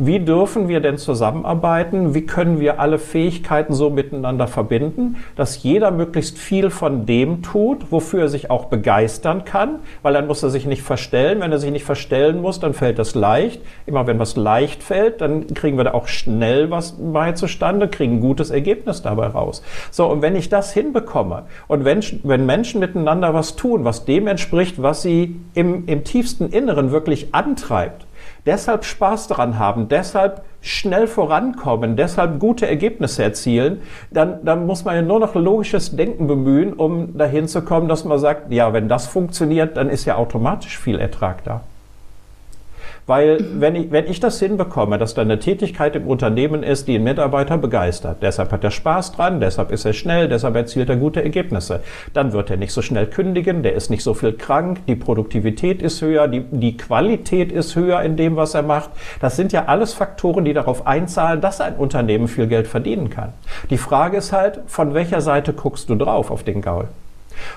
[0.00, 2.14] wie dürfen wir denn zusammenarbeiten?
[2.14, 7.90] Wie können wir alle Fähigkeiten so miteinander verbinden, dass jeder möglichst viel von dem tut,
[7.90, 9.80] wofür er sich auch begeistern kann?
[10.02, 11.40] Weil dann muss er sich nicht verstellen.
[11.40, 13.60] Wenn er sich nicht verstellen muss, dann fällt das leicht.
[13.86, 18.18] Immer wenn was leicht fällt, dann kriegen wir da auch schnell was bei zustande, kriegen
[18.18, 19.62] ein gutes Ergebnis dabei raus.
[19.90, 24.28] So, und wenn ich das hinbekomme und wenn, wenn Menschen miteinander was tun, was dem
[24.28, 28.07] entspricht, was sie im, im tiefsten Inneren wirklich antreibt,
[28.48, 34.96] deshalb Spaß daran haben, deshalb schnell vorankommen, deshalb gute Ergebnisse erzielen, dann, dann muss man
[34.96, 38.88] ja nur noch logisches Denken bemühen, um dahin zu kommen, dass man sagt, ja, wenn
[38.88, 41.60] das funktioniert, dann ist ja automatisch viel Ertrag da.
[43.08, 46.96] Weil wenn ich, wenn ich das hinbekomme, dass da eine Tätigkeit im Unternehmen ist, die
[46.96, 50.96] einen Mitarbeiter begeistert, deshalb hat er Spaß dran, deshalb ist er schnell, deshalb erzielt er
[50.96, 51.80] gute Ergebnisse,
[52.12, 55.80] dann wird er nicht so schnell kündigen, der ist nicht so viel krank, die Produktivität
[55.80, 58.90] ist höher, die, die Qualität ist höher in dem, was er macht.
[59.22, 63.32] Das sind ja alles Faktoren, die darauf einzahlen, dass ein Unternehmen viel Geld verdienen kann.
[63.70, 66.88] Die Frage ist halt, von welcher Seite guckst du drauf auf den Gaul?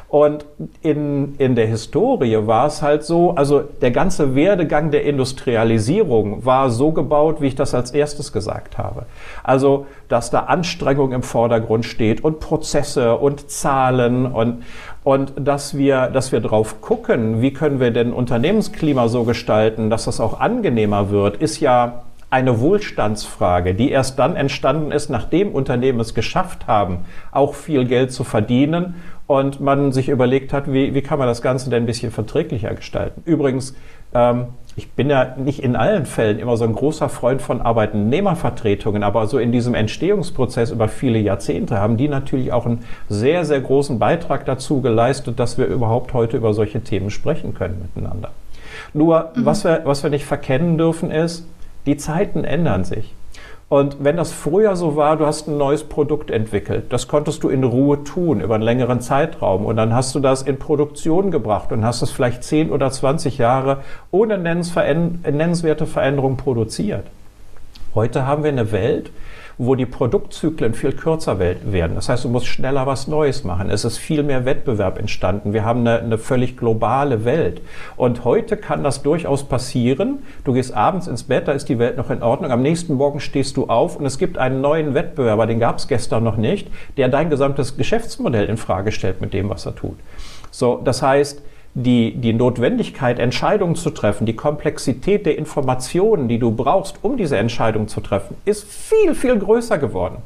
[0.08, 0.46] Und
[0.82, 6.70] in, in der Historie war es halt so, also der ganze Werdegang der Industrialisierung war
[6.70, 9.06] so gebaut, wie ich das als erstes gesagt habe.
[9.44, 14.64] Also, dass da Anstrengung im Vordergrund steht und Prozesse und Zahlen und,
[15.04, 20.06] und dass wir, dass wir drauf gucken, wie können wir denn Unternehmensklima so gestalten, dass
[20.06, 26.00] das auch angenehmer wird, ist ja eine Wohlstandsfrage, die erst dann entstanden ist, nachdem Unternehmen
[26.00, 27.00] es geschafft haben,
[27.32, 28.96] auch viel Geld zu verdienen
[29.28, 32.74] und man sich überlegt hat, wie, wie kann man das Ganze denn ein bisschen verträglicher
[32.74, 33.22] gestalten.
[33.26, 33.76] Übrigens,
[34.14, 39.04] ähm, ich bin ja nicht in allen Fällen immer so ein großer Freund von Arbeitnehmervertretungen,
[39.04, 43.60] aber so in diesem Entstehungsprozess über viele Jahrzehnte haben die natürlich auch einen sehr, sehr
[43.60, 48.32] großen Beitrag dazu geleistet, dass wir überhaupt heute über solche Themen sprechen können miteinander.
[48.94, 49.46] Nur, mhm.
[49.46, 51.46] was, wir, was wir nicht verkennen dürfen, ist,
[51.86, 53.14] die Zeiten ändern sich.
[53.72, 57.48] Und wenn das früher so war, du hast ein neues Produkt entwickelt, das konntest du
[57.48, 61.72] in Ruhe tun über einen längeren Zeitraum und dann hast du das in Produktion gebracht
[61.72, 63.78] und hast es vielleicht 10 oder 20 Jahre
[64.12, 67.06] ohne nennenswerte Veränderungen produziert.
[67.96, 69.10] Heute haben wir eine Welt,
[69.64, 71.94] wo die Produktzyklen viel kürzer werden.
[71.94, 73.70] Das heißt, du musst schneller was Neues machen.
[73.70, 75.54] Es ist viel mehr Wettbewerb entstanden.
[75.54, 77.62] Wir haben eine, eine völlig globale Welt.
[77.96, 80.24] Und heute kann das durchaus passieren.
[80.46, 82.50] Du gehst abends ins Bett, da ist die Welt noch in Ordnung.
[82.50, 85.88] Am nächsten Morgen stehst du auf und es gibt einen neuen Wettbewerber, den gab es
[85.88, 90.00] gestern noch nicht, der dein gesamtes Geschäftsmodell in Frage stellt mit dem, was er tut.
[90.50, 96.52] So, das heißt, die, die Notwendigkeit, Entscheidungen zu treffen, die Komplexität der Informationen, die du
[96.52, 100.18] brauchst, um diese Entscheidung zu treffen, ist viel, viel größer geworden.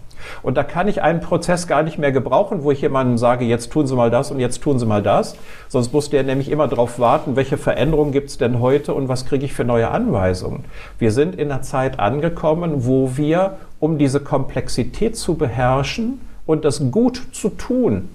[0.42, 3.72] Und da kann ich einen Prozess gar nicht mehr gebrauchen, wo ich jemandem sage, jetzt
[3.72, 5.36] tun Sie mal das und jetzt tun Sie mal das.
[5.68, 9.28] Sonst muss der nämlich immer darauf warten, welche Veränderungen gibt es denn heute und was
[9.28, 10.66] kriege ich für neue Anweisungen.
[10.98, 16.92] Wir sind in einer Zeit angekommen, wo wir, um diese Komplexität zu beherrschen und das
[16.92, 18.10] gut zu tun,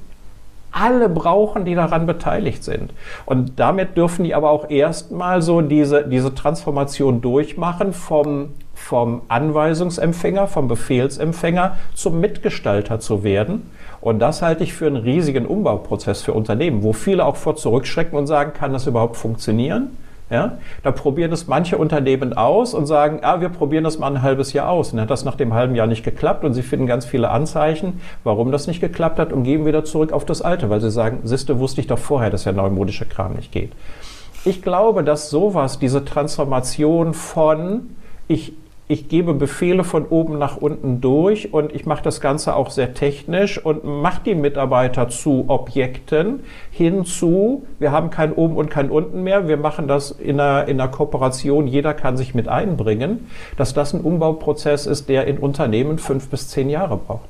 [0.73, 2.93] alle brauchen, die daran beteiligt sind.
[3.27, 10.47] Und damit dürfen die aber auch erstmal so diese, diese Transformation durchmachen vom, vom Anweisungsempfänger,
[10.47, 13.71] vom Befehlsempfänger zum Mitgestalter zu werden.
[14.01, 18.19] Und das halte ich für einen riesigen Umbauprozess für Unternehmen, wo viele auch vor zurückschrecken
[18.19, 19.97] und sagen, kann das überhaupt funktionieren?
[20.31, 20.59] Ja?
[20.83, 24.53] Da probieren es manche Unternehmen aus und sagen, ah, wir probieren das mal ein halbes
[24.53, 24.93] Jahr aus.
[24.93, 27.31] Und dann hat das nach dem halben Jahr nicht geklappt und sie finden ganz viele
[27.31, 30.91] Anzeichen, warum das nicht geklappt hat und gehen wieder zurück auf das Alte, weil sie
[30.91, 33.73] sagen, siehste, wusste ich doch vorher, dass der neumodische Kram nicht geht.
[34.45, 37.91] Ich glaube, dass sowas, diese Transformation von
[38.29, 38.53] ich
[38.91, 42.93] ich gebe Befehle von oben nach unten durch und ich mache das Ganze auch sehr
[42.93, 46.41] technisch und mache die Mitarbeiter zu Objekten
[46.73, 50.81] hinzu, wir haben kein oben und kein unten mehr, wir machen das in einer, in
[50.81, 55.99] einer Kooperation, jeder kann sich mit einbringen, dass das ein Umbauprozess ist, der in Unternehmen
[55.99, 57.29] fünf bis zehn Jahre braucht.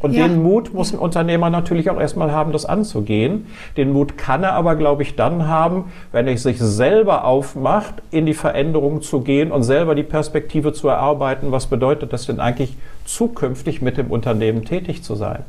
[0.00, 0.28] Und ja.
[0.28, 3.46] den Mut muss ein Unternehmer natürlich auch erstmal haben, das anzugehen.
[3.76, 8.24] Den Mut kann er aber, glaube ich, dann haben, wenn er sich selber aufmacht, in
[8.26, 12.76] die Veränderung zu gehen und selber die Perspektive zu erarbeiten, was bedeutet das denn eigentlich
[13.04, 15.42] zukünftig mit dem Unternehmen tätig zu sein.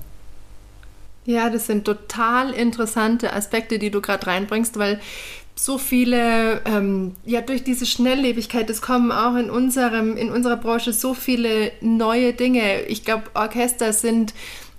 [1.25, 4.99] Ja, das sind total interessante Aspekte, die du gerade reinbringst, weil
[5.61, 10.93] so viele, ähm, ja, durch diese Schnelllebigkeit, es kommen auch in unserem, in unserer Branche
[10.93, 12.83] so viele neue Dinge.
[12.83, 14.33] Ich glaube, Orchester sind,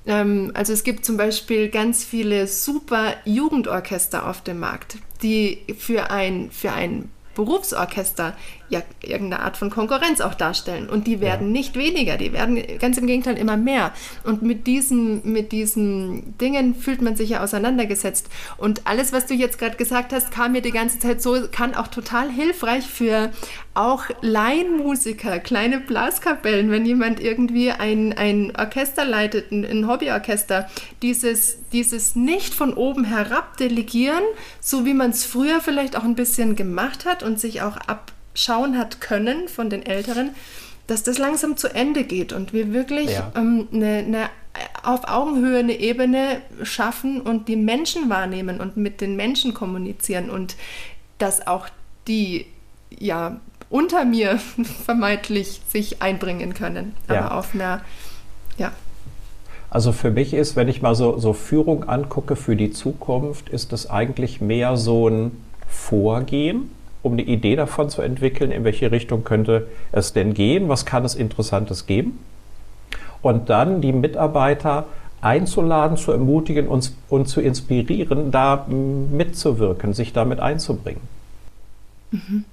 [0.07, 6.11] ähm, also es gibt zum Beispiel ganz viele super Jugendorchester auf dem Markt, die für
[6.11, 8.35] ein, für ein Berufsorchester
[8.69, 10.89] ja irgendeine Art von Konkurrenz auch darstellen.
[10.89, 11.53] Und die werden ja.
[11.53, 13.93] nicht weniger, die werden ganz im Gegenteil immer mehr.
[14.25, 18.29] Und mit diesen, mit diesen Dingen fühlt man sich ja auseinandergesetzt.
[18.57, 21.75] Und alles, was du jetzt gerade gesagt hast, kam mir die ganze Zeit so, kann
[21.75, 23.31] auch total hilfreich für
[23.81, 30.69] auch Laienmusiker, kleine Blaskapellen, wenn jemand irgendwie ein, ein Orchester leitet, ein, ein Hobbyorchester,
[31.01, 34.23] dieses, dieses nicht von oben herab delegieren,
[34.61, 38.77] so wie man es früher vielleicht auch ein bisschen gemacht hat und sich auch abschauen
[38.77, 40.31] hat können von den Älteren,
[40.87, 43.33] dass das langsam zu Ende geht und wir wirklich ja.
[43.35, 44.31] ähm, eine, eine
[44.83, 50.57] auf Augenhöhe eine Ebene schaffen und die Menschen wahrnehmen und mit den Menschen kommunizieren und
[51.19, 51.69] dass auch
[52.09, 52.47] die
[52.99, 53.41] ja
[53.71, 54.39] unter mir
[54.85, 57.31] vermeintlich sich einbringen können, aber ja.
[57.31, 57.81] auf einer
[58.59, 58.73] ja.
[59.71, 63.73] Also für mich ist, wenn ich mal so, so Führung angucke für die Zukunft, ist
[63.73, 65.31] es eigentlich mehr so ein
[65.69, 66.71] Vorgehen,
[67.03, 71.05] um eine Idee davon zu entwickeln, in welche Richtung könnte es denn gehen, was kann
[71.05, 72.19] es Interessantes geben.
[73.23, 74.87] Und dann die Mitarbeiter
[75.21, 81.03] einzuladen, zu ermutigen und, und zu inspirieren, da mitzuwirken, sich damit einzubringen.
[82.11, 82.45] Mhm.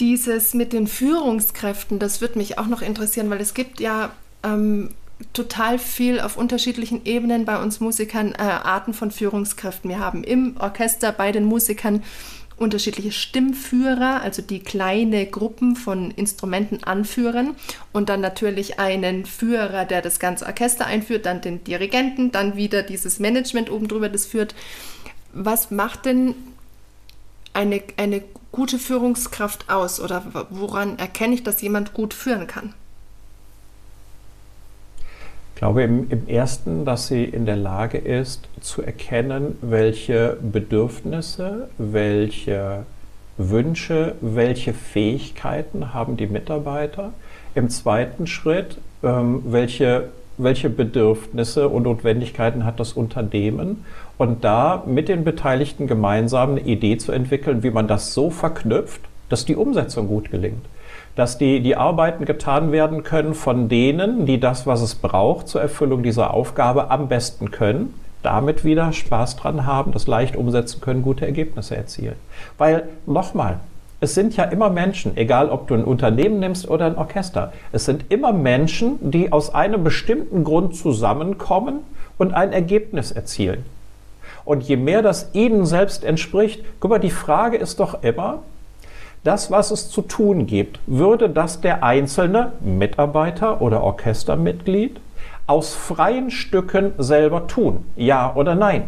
[0.00, 4.12] Dieses mit den Führungskräften, das würde mich auch noch interessieren, weil es gibt ja
[4.44, 4.90] ähm,
[5.32, 9.90] total viel auf unterschiedlichen Ebenen bei uns Musikern äh, Arten von Führungskräften.
[9.90, 12.04] Wir haben im Orchester bei den Musikern
[12.58, 17.54] unterschiedliche Stimmführer, also die kleine Gruppen von Instrumenten anführen
[17.92, 22.82] und dann natürlich einen Führer, der das ganze Orchester einführt, dann den Dirigenten, dann wieder
[22.82, 24.54] dieses Management oben drüber, das führt.
[25.32, 26.34] Was macht denn
[27.52, 28.22] eine, eine
[28.52, 32.74] gute Führungskraft aus oder woran erkenne ich, dass jemand gut führen kann?
[35.54, 41.68] Ich glaube im, im, ersten, dass sie in der Lage ist zu erkennen, welche Bedürfnisse,
[41.78, 42.86] welche
[43.38, 47.12] Wünsche, welche Fähigkeiten haben die Mitarbeiter.
[47.56, 53.84] Im zweiten Schritt, ähm, welche welche Bedürfnisse und Notwendigkeiten hat das Unternehmen
[54.16, 59.00] und da mit den Beteiligten gemeinsam eine Idee zu entwickeln, wie man das so verknüpft,
[59.28, 60.64] dass die Umsetzung gut gelingt.
[61.16, 65.60] Dass die, die Arbeiten getan werden können von denen, die das, was es braucht zur
[65.60, 71.02] Erfüllung dieser Aufgabe am besten können, damit wieder Spaß dran haben, das leicht umsetzen können,
[71.02, 72.16] gute Ergebnisse erzielen.
[72.56, 73.60] Weil, nochmal,
[74.00, 77.52] es sind ja immer Menschen, egal ob du ein Unternehmen nimmst oder ein Orchester.
[77.72, 81.80] Es sind immer Menschen, die aus einem bestimmten Grund zusammenkommen
[82.16, 83.64] und ein Ergebnis erzielen.
[84.44, 88.42] Und je mehr das ihnen selbst entspricht, guck mal, die Frage ist doch immer,
[89.24, 95.00] das, was es zu tun gibt, würde das der einzelne Mitarbeiter oder Orchestermitglied
[95.48, 97.84] aus freien Stücken selber tun?
[97.96, 98.84] Ja oder nein?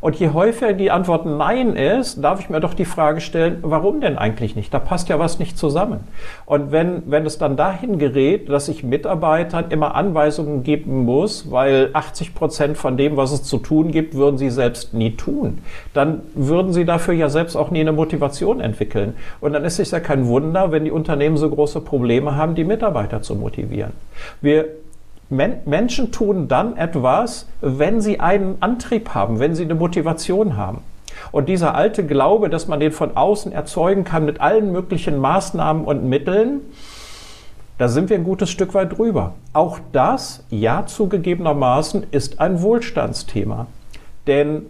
[0.00, 4.00] Und je häufiger die Antwort Nein ist, darf ich mir doch die Frage stellen, warum
[4.00, 4.72] denn eigentlich nicht?
[4.72, 6.00] Da passt ja was nicht zusammen.
[6.46, 11.90] Und wenn, wenn es dann dahin gerät, dass ich Mitarbeitern immer Anweisungen geben muss, weil
[11.92, 15.58] 80 Prozent von dem, was es zu tun gibt, würden sie selbst nie tun,
[15.94, 19.14] dann würden sie dafür ja selbst auch nie eine Motivation entwickeln.
[19.40, 22.64] Und dann ist es ja kein Wunder, wenn die Unternehmen so große Probleme haben, die
[22.64, 23.92] Mitarbeiter zu motivieren.
[24.40, 24.81] Wir
[25.32, 30.82] Men Menschen tun dann etwas, wenn sie einen Antrieb haben, wenn sie eine Motivation haben.
[31.30, 35.86] Und dieser alte Glaube, dass man den von außen erzeugen kann mit allen möglichen Maßnahmen
[35.86, 36.60] und Mitteln,
[37.78, 39.32] da sind wir ein gutes Stück weit drüber.
[39.54, 43.68] Auch das, ja zugegebenermaßen, ist ein Wohlstandsthema.
[44.26, 44.66] Denn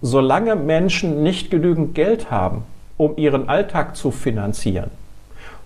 [0.00, 2.62] solange Menschen nicht genügend Geld haben,
[2.96, 4.90] um ihren Alltag zu finanzieren,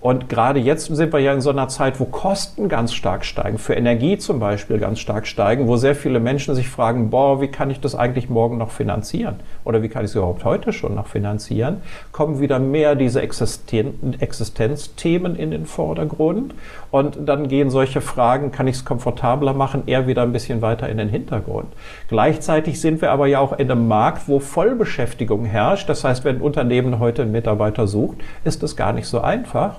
[0.03, 3.57] und gerade jetzt sind wir ja in so einer Zeit, wo Kosten ganz stark steigen,
[3.57, 7.47] für Energie zum Beispiel ganz stark steigen, wo sehr viele Menschen sich fragen, boah, wie
[7.47, 9.37] kann ich das eigentlich morgen noch finanzieren?
[9.65, 11.83] Oder wie kann ich es überhaupt heute schon noch finanzieren?
[12.11, 16.53] Kommen wieder mehr diese Existen Existenzthemen in den Vordergrund.
[16.91, 20.89] Und dann gehen solche Fragen, kann ich es komfortabler machen, eher wieder ein bisschen weiter
[20.89, 21.69] in den Hintergrund.
[22.09, 25.89] Gleichzeitig sind wir aber ja auch in einem Markt, wo Vollbeschäftigung herrscht.
[25.89, 29.79] Das heißt, wenn ein Unternehmen heute einen Mitarbeiter sucht, ist es gar nicht so einfach.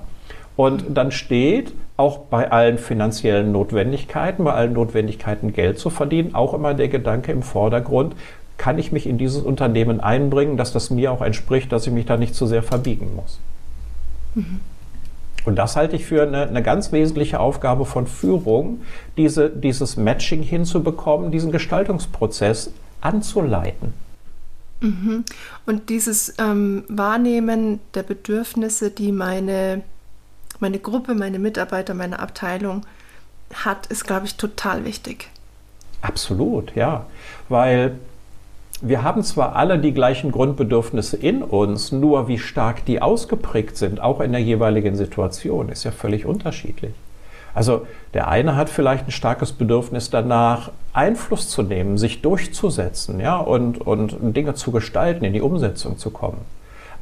[0.55, 6.53] Und dann steht auch bei allen finanziellen Notwendigkeiten, bei allen Notwendigkeiten Geld zu verdienen, auch
[6.53, 8.15] immer der Gedanke im Vordergrund,
[8.57, 12.05] kann ich mich in dieses Unternehmen einbringen, dass das mir auch entspricht, dass ich mich
[12.05, 13.39] da nicht zu sehr verbiegen muss.
[14.35, 14.59] Mhm.
[15.45, 18.81] Und das halte ich für eine, eine, ganz wesentliche Aufgabe von Führung,
[19.17, 23.93] diese, dieses Matching hinzubekommen, diesen Gestaltungsprozess anzuleiten.
[24.79, 25.25] Mhm.
[25.65, 29.81] Und dieses ähm, Wahrnehmen der Bedürfnisse, die meine
[30.59, 32.85] meine Gruppe, meine Mitarbeiter, meine Abteilung
[33.53, 35.29] hat, ist, glaube ich, total wichtig.
[36.01, 37.05] Absolut, ja.
[37.49, 37.97] Weil
[38.81, 44.01] wir haben zwar alle die gleichen Grundbedürfnisse in uns, nur wie stark die ausgeprägt sind,
[44.01, 46.93] auch in der jeweiligen Situation, ist ja völlig unterschiedlich.
[47.55, 53.37] Also der eine hat vielleicht ein starkes Bedürfnis danach, Einfluss zu nehmen, sich durchzusetzen, ja,
[53.37, 56.41] und, und Dinge zu gestalten, in die Umsetzung zu kommen.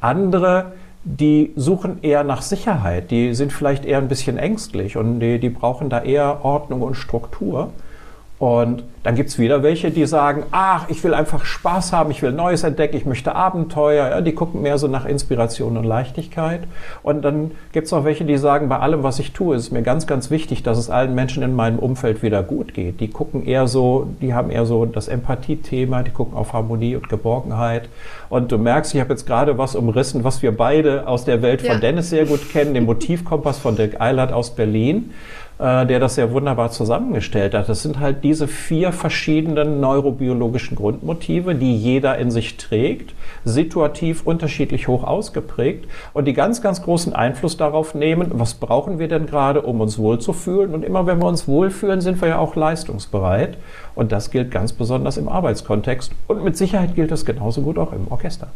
[0.02, 0.74] Andere
[1.04, 5.50] die suchen eher nach Sicherheit, die sind vielleicht eher ein bisschen ängstlich und die, die
[5.50, 7.72] brauchen da eher Ordnung und Struktur.
[8.42, 12.24] Und dann gibt es wieder welche, die sagen, ach, ich will einfach Spaß haben, ich
[12.24, 14.10] will Neues entdecken, ich möchte Abenteuer.
[14.10, 16.62] Ja, die gucken mehr so nach Inspiration und Leichtigkeit.
[17.04, 19.72] Und dann gibt es auch welche, die sagen, bei allem, was ich tue, ist es
[19.72, 23.00] mir ganz, ganz wichtig, dass es allen Menschen in meinem Umfeld wieder gut geht.
[23.00, 27.10] Die gucken eher so, die haben eher so das Empathie-Thema, die gucken auf Harmonie und
[27.10, 27.90] Geborgenheit.
[28.30, 31.62] Und du merkst, ich habe jetzt gerade was umrissen, was wir beide aus der Welt
[31.62, 31.80] von ja.
[31.80, 35.12] Dennis sehr gut kennen, den Motivkompass von Dirk Eilert aus Berlin.
[35.62, 37.70] Äh, der das sehr wunderbar zusammengestellt hat.
[37.70, 43.14] Das sind halt diese vier verschiedenen neurobiologischen Grundmotive, die jeder in sich trägt,
[43.46, 49.08] situativ unterschiedlich hoch ausgeprägt und die ganz, ganz großen Einfluss darauf nehmen, was brauchen wir
[49.08, 50.74] denn gerade, um uns wohlzufühlen.
[50.74, 53.60] Und immer wenn wir uns wohlfühlen, sind wir ja auch leistungsbereit.
[53.94, 56.12] Und das gilt ganz besonders im Arbeitskontext.
[56.28, 58.48] Und mit Sicherheit gilt das genauso gut auch im Orchester.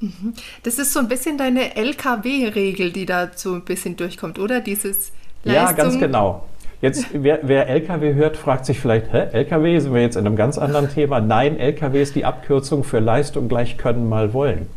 [0.00, 0.34] Mhm.
[0.62, 4.60] Das ist so ein bisschen deine LKW-Regel, die da so ein bisschen durchkommt, oder?
[4.60, 5.12] Dieses
[5.46, 6.42] ja, ganz genau.
[6.82, 10.36] Jetzt, wer, wer, LKW hört, fragt sich vielleicht, hä, LKW, sind wir jetzt in einem
[10.36, 11.20] ganz anderen Thema?
[11.20, 14.68] Nein, LKW ist die Abkürzung für Leistung gleich können mal wollen.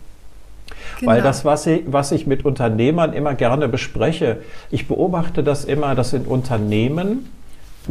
[1.00, 1.12] Genau.
[1.12, 4.38] Weil das, was ich, was ich mit Unternehmern immer gerne bespreche,
[4.72, 7.30] ich beobachte das immer, dass in Unternehmen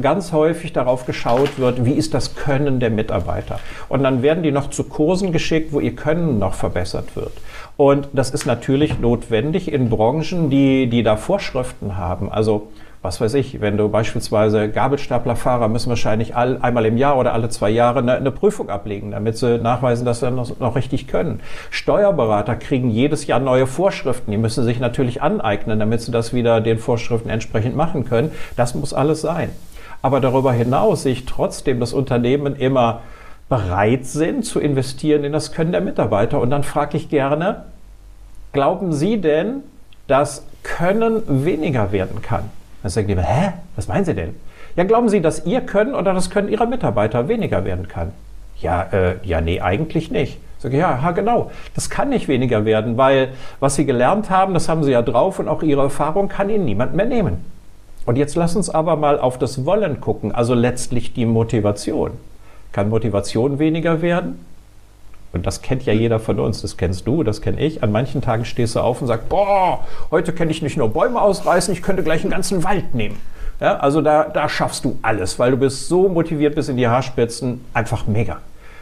[0.00, 3.60] ganz häufig darauf geschaut wird, wie ist das Können der Mitarbeiter.
[3.88, 7.32] Und dann werden die noch zu Kursen geschickt, wo ihr Können noch verbessert wird.
[7.78, 12.28] Und das ist natürlich notwendig in Branchen, die, die da Vorschriften haben.
[12.28, 12.66] Also
[13.02, 17.50] was weiß ich, wenn du beispielsweise Gabelstaplerfahrer müssen wahrscheinlich all, einmal im Jahr oder alle
[17.50, 21.38] zwei Jahre eine, eine Prüfung ablegen, damit sie nachweisen, dass sie noch, noch, richtig können.
[21.70, 26.60] Steuerberater kriegen jedes Jahr neue Vorschriften, die müssen sich natürlich aneignen, damit sie das wieder
[26.60, 28.32] den Vorschriften entsprechend machen können.
[28.56, 29.50] Das muss alles sein.
[30.02, 33.02] Aber darüber hinaus sehe ich trotzdem, dass Unternehmen immer
[33.48, 36.40] bereit sind zu investieren in das Können der Mitarbeiter.
[36.40, 37.64] Und dann frage ich gerne,
[38.52, 39.62] glauben Sie denn,
[40.06, 42.50] dass Können weniger werden kann?
[42.82, 43.52] Dann sagen die, hä?
[43.76, 44.34] Was meinen Sie denn?
[44.76, 48.12] Ja, glauben Sie, dass Ihr Können oder das Können Ihrer Mitarbeiter weniger werden kann?
[48.60, 50.38] Ja, äh, ja, nee, eigentlich nicht.
[50.58, 51.50] Sag ich, ja, ha, genau.
[51.74, 53.30] Das kann nicht weniger werden, weil
[53.60, 56.64] was Sie gelernt haben, das haben Sie ja drauf und auch Ihre Erfahrung kann Ihnen
[56.64, 57.44] niemand mehr nehmen.
[58.06, 62.12] Und jetzt lass uns aber mal auf das Wollen gucken, also letztlich die Motivation.
[62.72, 64.44] Kann Motivation weniger werden?
[65.32, 67.82] Und das kennt ja jeder von uns, das kennst du, das kenne ich.
[67.82, 71.20] An manchen Tagen stehst du auf und sagst, boah, heute kann ich nicht nur Bäume
[71.20, 73.18] ausreißen, ich könnte gleich einen ganzen Wald nehmen.
[73.60, 76.88] Ja, also da, da schaffst du alles, weil du bist so motiviert bis in die
[76.88, 78.38] Haarspitzen, einfach mega.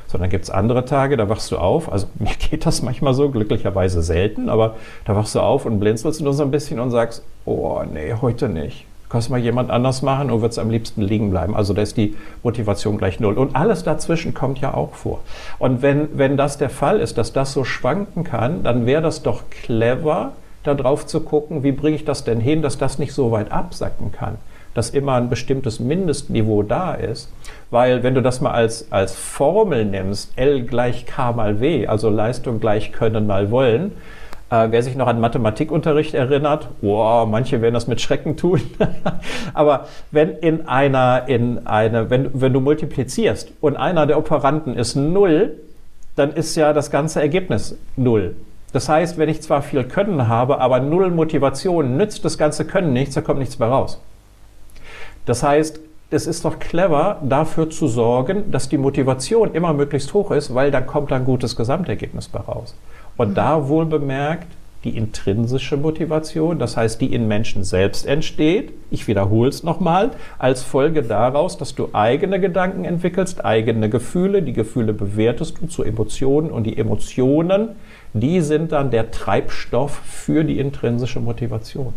[0.07, 3.14] So, dann gibt es andere Tage, da wachst du auf, also mir geht das manchmal
[3.14, 6.91] so, glücklicherweise selten, aber da wachst du auf und blinzelst nur so ein bisschen und
[6.91, 11.30] sagst, oh nee, heute nicht kannst mal jemand anders machen und wird am liebsten liegen
[11.30, 11.56] bleiben.
[11.56, 13.38] Also da ist die Motivation gleich null.
[13.38, 15.20] Und alles dazwischen kommt ja auch vor.
[15.58, 19.22] Und wenn, wenn das der Fall ist, dass das so schwanken kann, dann wäre das
[19.22, 20.32] doch clever,
[20.64, 24.12] darauf zu gucken, wie bringe ich das denn hin, dass das nicht so weit absacken
[24.12, 24.36] kann.
[24.74, 27.32] Dass immer ein bestimmtes Mindestniveau da ist.
[27.70, 32.10] Weil wenn du das mal als, als Formel nimmst, L gleich K mal W, also
[32.10, 33.92] Leistung gleich Können mal Wollen,
[34.51, 38.61] äh, wer sich noch an Mathematikunterricht erinnert, wow, manche werden das mit Schrecken tun.
[39.55, 44.94] Aber wenn in einer, in eine, wenn, wenn du multiplizierst und einer der Operanten ist
[44.94, 45.55] null,
[46.14, 48.36] dann ist ja das ganze Ergebnis null.
[48.72, 52.92] Das heißt, wenn ich zwar viel Können habe, aber null Motivation, nützt das ganze Können
[52.92, 54.01] nichts, da kommt nichts mehr raus.
[55.24, 55.80] Das heißt,
[56.11, 60.70] es ist doch clever, dafür zu sorgen, dass die Motivation immer möglichst hoch ist, weil
[60.70, 62.74] dann kommt ein gutes Gesamtergebnis bei raus.
[63.16, 64.48] Und da wohl bemerkt
[64.86, 70.62] die intrinsische Motivation, das heißt, die in Menschen selbst entsteht, ich wiederhole es nochmal, als
[70.62, 76.52] Folge daraus, dass du eigene Gedanken entwickelst, eigene Gefühle, die Gefühle bewertest du zu Emotionen
[76.52, 77.70] und die Emotionen,
[78.12, 81.94] die sind dann der Treibstoff für die intrinsische Motivation.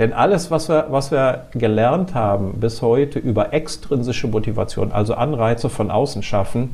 [0.00, 5.68] Denn alles, was wir, was wir gelernt haben bis heute über extrinsische Motivation, also Anreize
[5.68, 6.70] von außen schaffen,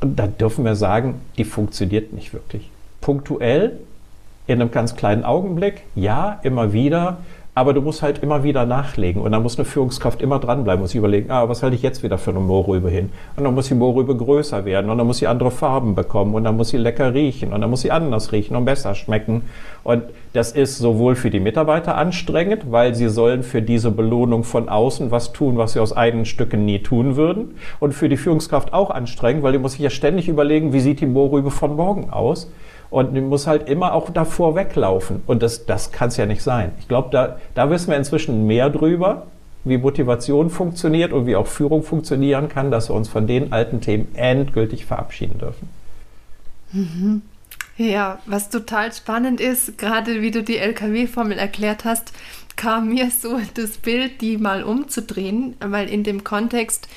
[0.00, 2.70] da dürfen wir sagen, die funktioniert nicht wirklich
[3.00, 3.78] punktuell,
[4.46, 7.18] in einem ganz kleinen Augenblick, ja, immer wieder,
[7.56, 10.94] aber du musst halt immer wieder nachlegen und dann muss eine Führungskraft immer dranbleiben, muss
[10.94, 13.08] überlegen, ah, was halte ich jetzt wieder für eine Mohrrübe hin?
[13.34, 16.44] Und dann muss die Mohrrübe größer werden und dann muss sie andere Farben bekommen und
[16.44, 19.40] dann muss sie lecker riechen und dann muss sie anders riechen und besser schmecken.
[19.84, 20.02] Und
[20.34, 25.10] das ist sowohl für die Mitarbeiter anstrengend, weil sie sollen für diese Belohnung von außen
[25.10, 27.54] was tun, was sie aus eigenen Stücken nie tun würden.
[27.80, 31.00] Und für die Führungskraft auch anstrengend, weil die muss sich ja ständig überlegen, wie sieht
[31.00, 32.50] die Mohrrübe von morgen aus?
[32.90, 35.22] Und die muss halt immer auch davor weglaufen.
[35.26, 36.72] Und das, das kann es ja nicht sein.
[36.80, 39.26] Ich glaube, da, da wissen wir inzwischen mehr drüber,
[39.64, 43.80] wie Motivation funktioniert und wie auch Führung funktionieren kann, dass wir uns von den alten
[43.80, 45.68] Themen endgültig verabschieden dürfen.
[46.72, 47.22] Mhm.
[47.76, 52.12] Ja, was total spannend ist, gerade wie du die LKW-Formel erklärt hast,
[52.56, 56.88] kam mir so das Bild, die mal umzudrehen, weil in dem Kontext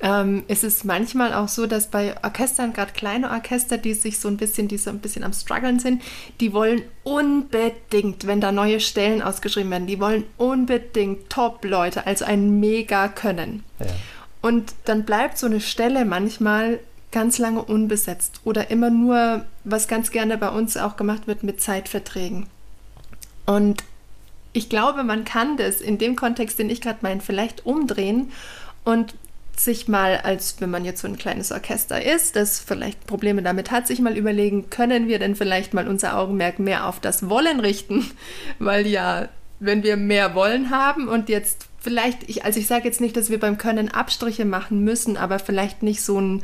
[0.00, 4.28] ähm, es ist manchmal auch so, dass bei Orchestern, gerade kleine Orchester, die sich so
[4.28, 6.02] ein bisschen, die so ein bisschen am struggeln sind,
[6.40, 12.60] die wollen unbedingt, wenn da neue Stellen ausgeschrieben werden, die wollen unbedingt Top-Leute, also ein
[12.60, 13.64] mega Können.
[13.78, 13.86] Ja.
[14.42, 16.78] Und dann bleibt so eine Stelle manchmal
[17.10, 21.62] ganz lange unbesetzt oder immer nur, was ganz gerne bei uns auch gemacht wird, mit
[21.62, 22.46] Zeitverträgen.
[23.46, 23.82] Und
[24.52, 28.32] ich glaube, man kann das in dem Kontext, den ich gerade meine, vielleicht umdrehen
[28.84, 29.14] und
[29.60, 33.70] sich mal, als wenn man jetzt so ein kleines Orchester ist, das vielleicht Probleme damit
[33.70, 37.60] hat, sich mal überlegen, können wir denn vielleicht mal unser Augenmerk mehr auf das Wollen
[37.60, 38.10] richten?
[38.58, 39.28] Weil ja,
[39.58, 43.30] wenn wir mehr Wollen haben und jetzt vielleicht, ich, also ich sage jetzt nicht, dass
[43.30, 46.42] wir beim Können Abstriche machen müssen, aber vielleicht nicht so ein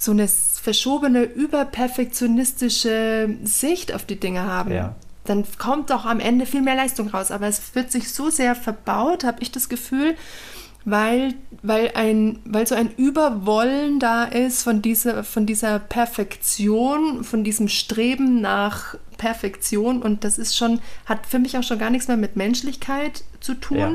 [0.00, 4.72] so eine verschobene, überperfektionistische Sicht auf die Dinge haben.
[4.72, 4.94] Ja
[5.28, 7.30] dann kommt doch am Ende viel mehr Leistung raus.
[7.30, 10.16] Aber es wird sich so sehr verbaut, habe ich das Gefühl,
[10.90, 17.44] weil, weil, ein, weil so ein Überwollen da ist von dieser, von dieser Perfektion, von
[17.44, 20.00] diesem Streben nach Perfektion.
[20.00, 23.54] Und das ist schon, hat für mich auch schon gar nichts mehr mit Menschlichkeit zu
[23.54, 23.78] tun.
[23.78, 23.94] Ja.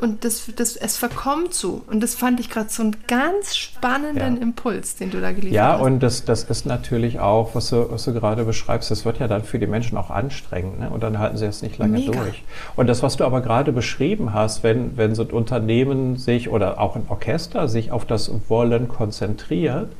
[0.00, 1.82] Und das, das, es verkommt so.
[1.86, 4.42] Und das fand ich gerade so einen ganz spannenden ja.
[4.42, 5.78] Impuls, den du da geliefert ja, hast.
[5.80, 9.18] Ja, und das, das ist natürlich auch, was du, was du gerade beschreibst, das wird
[9.18, 10.80] ja dann für die Menschen auch anstrengend.
[10.80, 10.90] Ne?
[10.90, 12.12] Und dann halten sie es nicht lange Mega.
[12.12, 12.44] durch.
[12.76, 16.80] Und das, was du aber gerade beschrieben hast, wenn, wenn so ein Unternehmen sich oder
[16.80, 19.90] auch ein Orchester sich auf das Wollen konzentriert,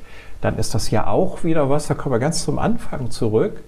[0.40, 3.60] dann ist das ja auch wieder was, da kommen wir ganz zum Anfang zurück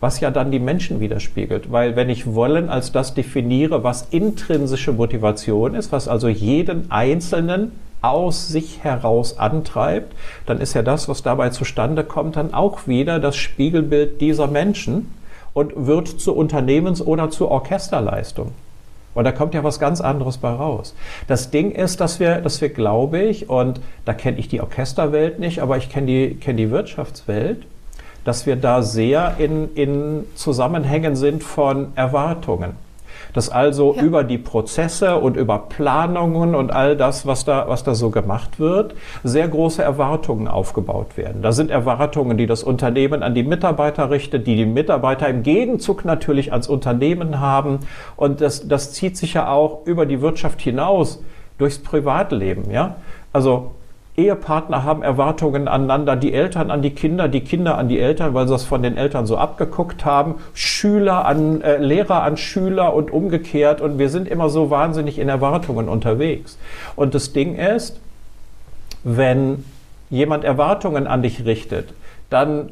[0.00, 1.72] was ja dann die Menschen widerspiegelt.
[1.72, 7.72] Weil wenn ich wollen als das definiere, was intrinsische Motivation ist, was also jeden Einzelnen
[8.02, 13.18] aus sich heraus antreibt, dann ist ja das, was dabei zustande kommt, dann auch wieder
[13.18, 15.12] das Spiegelbild dieser Menschen
[15.54, 18.52] und wird zur Unternehmens- oder zur Orchesterleistung.
[19.14, 20.94] Und da kommt ja was ganz anderes bei raus.
[21.26, 25.38] Das Ding ist, dass wir, dass wir, glaube ich, und da kenne ich die Orchesterwelt
[25.38, 27.66] nicht, aber ich kenne die, kenn die Wirtschaftswelt,
[28.26, 32.84] dass wir da sehr in, in Zusammenhängen sind von Erwartungen
[33.36, 34.02] dass also ja.
[34.02, 38.58] über die Prozesse und über Planungen und all das, was da, was da so gemacht
[38.58, 41.42] wird, sehr große Erwartungen aufgebaut werden.
[41.42, 46.06] Da sind Erwartungen, die das Unternehmen an die Mitarbeiter richtet, die die Mitarbeiter im Gegenzug
[46.06, 47.80] natürlich ans Unternehmen haben.
[48.16, 51.22] Und das, das zieht sich ja auch über die Wirtschaft hinaus
[51.58, 52.70] durchs Privatleben.
[52.70, 52.96] Ja?
[53.34, 53.72] Also
[54.16, 58.46] Ehepartner haben Erwartungen aneinander, die Eltern an die Kinder, die Kinder an die Eltern, weil
[58.46, 63.10] sie das von den Eltern so abgeguckt haben, Schüler an äh, Lehrer an Schüler und
[63.10, 66.58] umgekehrt und wir sind immer so wahnsinnig in Erwartungen unterwegs.
[66.96, 68.00] Und das Ding ist,
[69.04, 69.64] wenn
[70.08, 71.92] jemand Erwartungen an dich richtet,
[72.30, 72.70] dann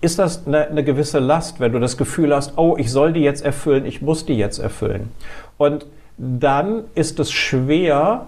[0.00, 3.22] ist das eine, eine gewisse Last, wenn du das Gefühl hast, oh, ich soll die
[3.22, 5.10] jetzt erfüllen, ich muss die jetzt erfüllen.
[5.58, 5.86] Und
[6.16, 8.26] dann ist es schwer,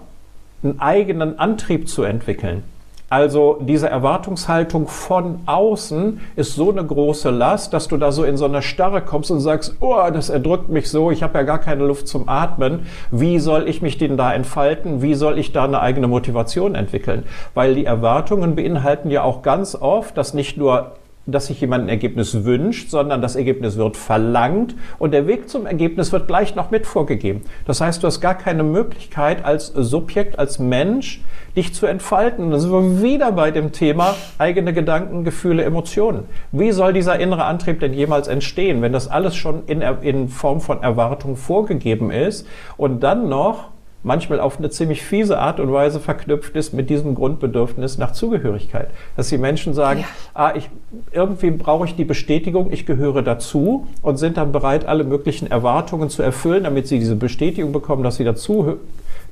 [0.63, 2.63] einen eigenen Antrieb zu entwickeln.
[3.09, 8.35] Also diese Erwartungshaltung von außen ist so eine große Last, dass du da so in
[8.35, 11.59] so eine Starre kommst und sagst, oh, das erdrückt mich so, ich habe ja gar
[11.59, 12.85] keine Luft zum Atmen.
[13.09, 15.01] Wie soll ich mich denn da entfalten?
[15.01, 17.23] Wie soll ich da eine eigene Motivation entwickeln?
[17.53, 20.91] Weil die Erwartungen beinhalten ja auch ganz oft, dass nicht nur
[21.27, 25.65] dass sich jemand ein Ergebnis wünscht, sondern das Ergebnis wird verlangt und der Weg zum
[25.65, 27.41] Ergebnis wird gleich noch mit vorgegeben.
[27.65, 31.21] Das heißt, du hast gar keine Möglichkeit als Subjekt, als Mensch,
[31.55, 32.45] dich zu entfalten.
[32.45, 36.25] Und dann sind wir wieder bei dem Thema eigene Gedanken, Gefühle, Emotionen.
[36.51, 40.61] Wie soll dieser innere Antrieb denn jemals entstehen, wenn das alles schon in, in Form
[40.61, 42.47] von Erwartung vorgegeben ist
[42.77, 43.71] und dann noch
[44.03, 48.89] manchmal auf eine ziemlich fiese Art und Weise verknüpft ist mit diesem Grundbedürfnis nach Zugehörigkeit.
[49.15, 50.05] Dass die Menschen sagen, ja.
[50.33, 50.69] ah, ich,
[51.11, 56.09] irgendwie brauche ich die Bestätigung, ich gehöre dazu und sind dann bereit, alle möglichen Erwartungen
[56.09, 58.77] zu erfüllen, damit sie diese Bestätigung bekommen, dass sie dazu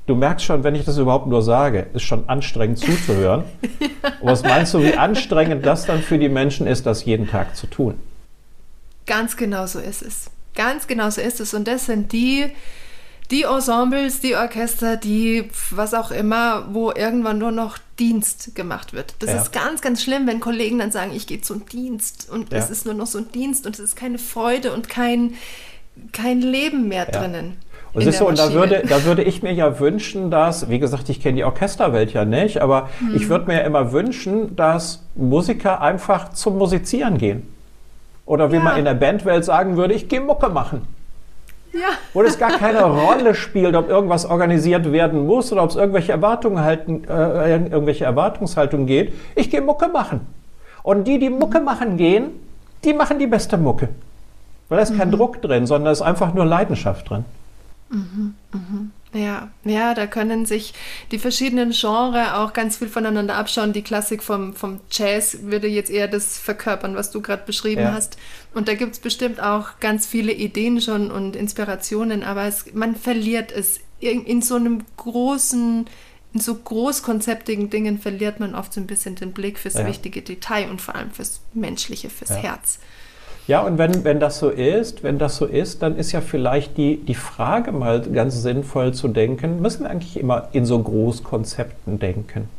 [0.08, 3.44] Du merkst schon, wenn ich das überhaupt nur sage, ist schon anstrengend zuzuhören.
[3.80, 4.12] ja.
[4.22, 7.66] Was meinst du, wie anstrengend das dann für die Menschen ist, das jeden Tag zu
[7.66, 7.96] tun?
[9.08, 10.30] Ganz genau so ist es.
[10.54, 11.56] Ganz genau so ist es.
[11.56, 12.46] Und das sind die,
[13.32, 19.16] die Ensembles, die Orchester, die was auch immer, wo irgendwann nur noch Dienst gemacht wird.
[19.20, 19.38] Das ja.
[19.38, 22.60] ist ganz, ganz schlimm, wenn Kollegen dann sagen, ich gehe zum Dienst und ja.
[22.60, 25.34] es ist nur noch so ein Dienst und es ist keine Freude und kein,
[26.12, 27.20] kein Leben mehr ja.
[27.20, 27.58] drinnen.
[27.94, 31.22] Und, du, und da würde, da würde ich mir ja wünschen, dass, wie gesagt, ich
[31.22, 33.16] kenne die Orchesterwelt ja nicht, aber hm.
[33.16, 37.48] ich würde mir ja immer wünschen, dass Musiker einfach zum Musizieren gehen.
[38.26, 40.82] Oder wie man in der Bandwelt sagen würde, ich gehe Mucke machen.
[41.76, 41.90] Ja.
[42.14, 46.14] Wo es gar keine Rolle spielt, ob irgendwas organisiert werden muss oder ob es irgendwelche
[46.14, 49.14] Erwartungen halten, äh, irgendwelche Erwartungshaltungen geht.
[49.36, 50.22] Ich gehe Mucke machen.
[50.84, 52.30] Und die, die Mucke machen gehen,
[52.86, 53.90] die machen die beste Mucke.
[54.70, 54.98] Weil da ist mhm.
[55.00, 57.26] kein Druck drin, sondern da ist einfach nur Leidenschaft drin.
[57.90, 58.92] Mhm, mhm.
[59.14, 60.74] Ja, ja, da können sich
[61.12, 63.72] die verschiedenen Genres auch ganz viel voneinander abschauen.
[63.72, 67.94] Die Klassik vom, vom Jazz würde jetzt eher das verkörpern, was du gerade beschrieben ja.
[67.94, 68.18] hast.
[68.54, 72.96] Und da gibt es bestimmt auch ganz viele Ideen schon und Inspirationen, aber es, man
[72.96, 73.80] verliert es.
[74.02, 75.86] In, in so einem großen,
[76.34, 79.88] in so großkonzeptigen Dingen verliert man oft so ein bisschen den Blick fürs ja.
[79.88, 82.36] wichtige Detail und vor allem fürs Menschliche, fürs ja.
[82.36, 82.80] Herz.
[83.48, 86.78] Ja, und wenn, wenn das so ist, wenn das so ist, dann ist ja vielleicht
[86.78, 92.00] die, die Frage mal ganz sinnvoll zu denken, müssen wir eigentlich immer in so Großkonzepten
[92.00, 92.50] denken?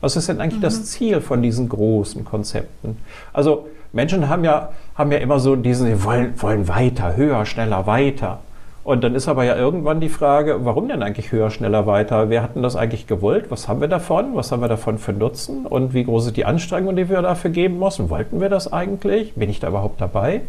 [0.00, 0.64] Was ist denn eigentlich mhm.
[0.64, 2.96] das Ziel von diesen großen Konzepten?
[3.34, 7.86] Also Menschen haben ja, haben ja immer so diesen, sie wollen, wollen weiter, höher, schneller,
[7.86, 8.40] weiter.
[8.82, 12.30] Und dann ist aber ja irgendwann die Frage, warum denn eigentlich höher, schneller, weiter?
[12.30, 13.50] Wer hat denn das eigentlich gewollt?
[13.50, 14.34] Was haben wir davon?
[14.34, 15.66] Was haben wir davon für Nutzen?
[15.66, 18.08] Und wie groß ist die Anstrengung, die wir dafür geben müssen?
[18.08, 19.34] Wollten wir das eigentlich?
[19.34, 20.40] Bin ich da überhaupt dabei?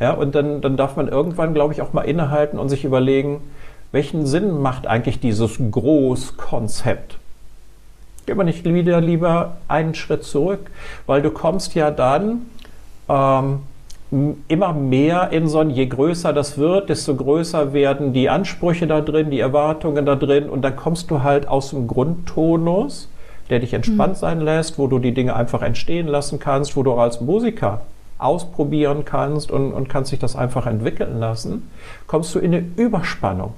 [0.00, 3.40] Ja, und dann, dann darf man irgendwann, glaube ich, auch mal innehalten und sich überlegen,
[3.92, 7.18] welchen Sinn macht eigentlich dieses Großkonzept?
[8.26, 10.70] Gehen wir nicht wieder lieber einen Schritt zurück,
[11.06, 12.46] weil du kommst ja dann
[13.08, 13.60] ähm,
[14.10, 19.00] immer mehr in so ein, je größer das wird, desto größer werden die Ansprüche da
[19.00, 23.08] drin, die Erwartungen da drin und dann kommst du halt aus dem Grundtonus,
[23.50, 24.18] der dich entspannt mhm.
[24.18, 27.80] sein lässt, wo du die Dinge einfach entstehen lassen kannst, wo du als Musiker
[28.18, 31.68] ausprobieren kannst und, und kannst dich das einfach entwickeln lassen,
[32.06, 33.54] kommst du in eine Überspannung.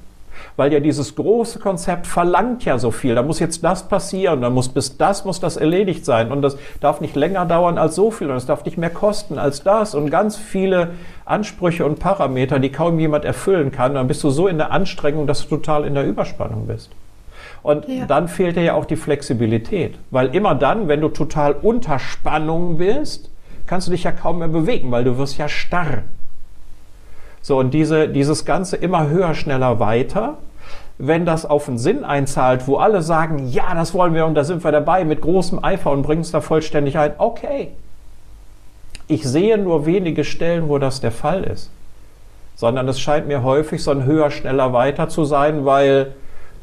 [0.56, 3.14] Weil ja dieses große Konzept verlangt ja so viel.
[3.14, 6.56] Da muss jetzt das passieren, da muss bis das muss das erledigt sein und das
[6.80, 9.94] darf nicht länger dauern als so viel und es darf nicht mehr kosten als das
[9.94, 10.90] und ganz viele
[11.24, 13.94] Ansprüche und Parameter, die kaum jemand erfüllen kann.
[13.94, 16.90] Dann bist du so in der Anstrengung, dass du total in der Überspannung bist.
[17.62, 18.06] Und ja.
[18.06, 22.78] dann fehlt dir ja auch die Flexibilität, weil immer dann, wenn du total unter Spannung
[22.78, 23.30] bist,
[23.66, 26.04] kannst du dich ja kaum mehr bewegen, weil du wirst ja starr.
[27.42, 30.38] So, und diese, dieses Ganze immer höher, schneller, weiter,
[30.98, 34.44] wenn das auf einen Sinn einzahlt, wo alle sagen, ja, das wollen wir und da
[34.44, 37.68] sind wir dabei mit großem Eifer und bringen es da vollständig ein, okay.
[39.06, 41.70] Ich sehe nur wenige Stellen, wo das der Fall ist.
[42.56, 46.12] Sondern es scheint mir häufig so ein höher, schneller, weiter zu sein, weil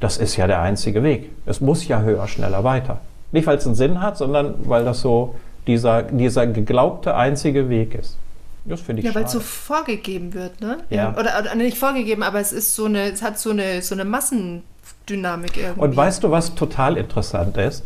[0.02, 1.32] das ist ja der einzige Weg.
[1.46, 3.00] Es muss ja höher, schneller, weiter.
[3.32, 7.96] Nicht, weil es einen Sinn hat, sondern weil das so dieser, dieser geglaubte einzige Weg
[7.96, 8.18] ist.
[8.66, 10.80] Das finde ich Ja, weil es so vorgegeben wird, ne?
[10.90, 11.12] Ja.
[11.12, 14.06] Oder, oder, nicht vorgegeben, aber es ist so eine, es hat so eine, so eine
[14.06, 15.82] Massendynamik irgendwie.
[15.82, 17.84] Und weißt du, was total interessant ist?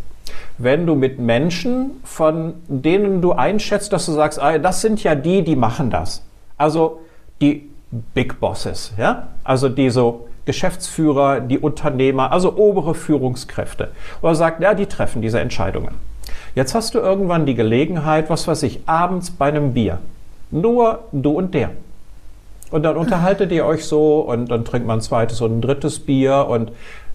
[0.57, 5.15] Wenn du mit Menschen, von denen du einschätzt, dass du sagst, ah, das sind ja
[5.15, 6.23] die, die machen das.
[6.57, 7.01] Also
[7.41, 7.69] die
[8.13, 9.29] Big Bosses, ja?
[9.43, 13.89] Also die so Geschäftsführer, die Unternehmer, also obere Führungskräfte.
[14.21, 15.95] Oder sagt, ja, die treffen diese Entscheidungen.
[16.55, 19.99] Jetzt hast du irgendwann die Gelegenheit, was weiß ich, abends bei einem Bier.
[20.51, 21.71] Nur du und der.
[22.71, 25.99] Und dann unterhaltet ihr euch so und dann trinkt man ein zweites und ein drittes
[25.99, 26.71] Bier und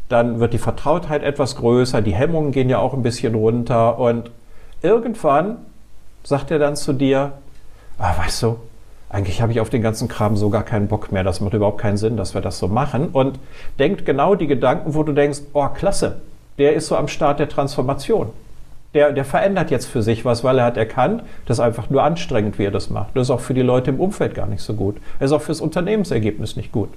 [0.09, 4.31] dann wird die Vertrautheit etwas größer, die Hemmungen gehen ja auch ein bisschen runter und
[4.83, 5.59] irgendwann
[6.25, 7.33] sagt er dann zu dir,
[7.99, 8.57] ah, weißt du,
[9.09, 11.81] eigentlich habe ich auf den ganzen Kram so gar keinen Bock mehr, das macht überhaupt
[11.81, 13.39] keinen Sinn, dass wir das so machen und
[13.79, 16.21] denkt genau die Gedanken, wo du denkst, oh klasse,
[16.59, 18.31] der ist so am Start der Transformation
[18.95, 22.03] der, der verändert jetzt für sich was, weil er hat erkannt, das ist einfach nur
[22.03, 23.17] anstrengend, wie er das macht.
[23.17, 24.97] Das ist auch für die Leute im Umfeld gar nicht so gut.
[25.19, 26.91] Das ist auch fürs Unternehmensergebnis nicht gut.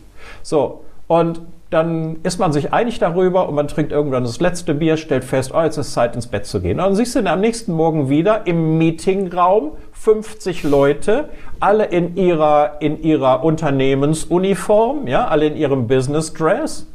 [0.44, 4.96] So, und dann ist man sich einig darüber und man trinkt irgendwann das letzte Bier,
[4.96, 6.80] stellt fest, oh, jetzt ist Zeit ins Bett zu gehen.
[6.80, 11.30] Und dann siehst du ihn am nächsten Morgen wieder im Meetingraum, 50 Leute,
[11.60, 16.88] alle in ihrer, in ihrer Unternehmensuniform, ja, alle in ihrem Business Dress.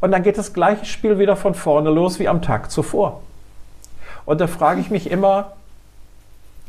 [0.00, 3.20] Und dann geht das gleiche Spiel wieder von vorne los wie am Tag zuvor.
[4.26, 5.52] Und da frage ich mich immer,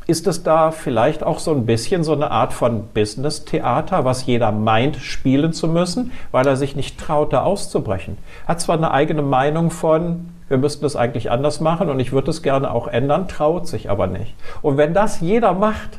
[0.08, 4.52] ist es da vielleicht auch so ein bisschen so eine Art von Business-Theater, was jeder
[4.52, 8.18] meint, spielen zu müssen, weil er sich nicht traut, da auszubrechen?
[8.48, 12.30] Hat zwar eine eigene Meinung von, wir müssten das eigentlich anders machen und ich würde
[12.30, 14.36] es gerne auch ändern, traut sich aber nicht.
[14.62, 15.98] Und wenn das jeder macht,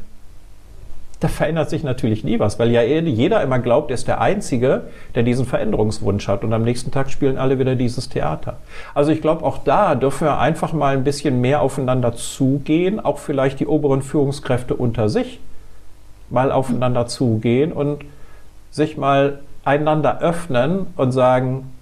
[1.20, 4.20] da verändert sich natürlich nie was, weil ja eh jeder immer glaubt, er ist der
[4.20, 4.82] Einzige,
[5.14, 6.44] der diesen Veränderungswunsch hat.
[6.44, 8.58] Und am nächsten Tag spielen alle wieder dieses Theater.
[8.94, 13.18] Also ich glaube, auch da dürfen wir einfach mal ein bisschen mehr aufeinander zugehen, auch
[13.18, 15.40] vielleicht die oberen Führungskräfte unter sich
[16.28, 18.04] mal aufeinander zugehen und
[18.70, 21.72] sich mal einander öffnen und sagen,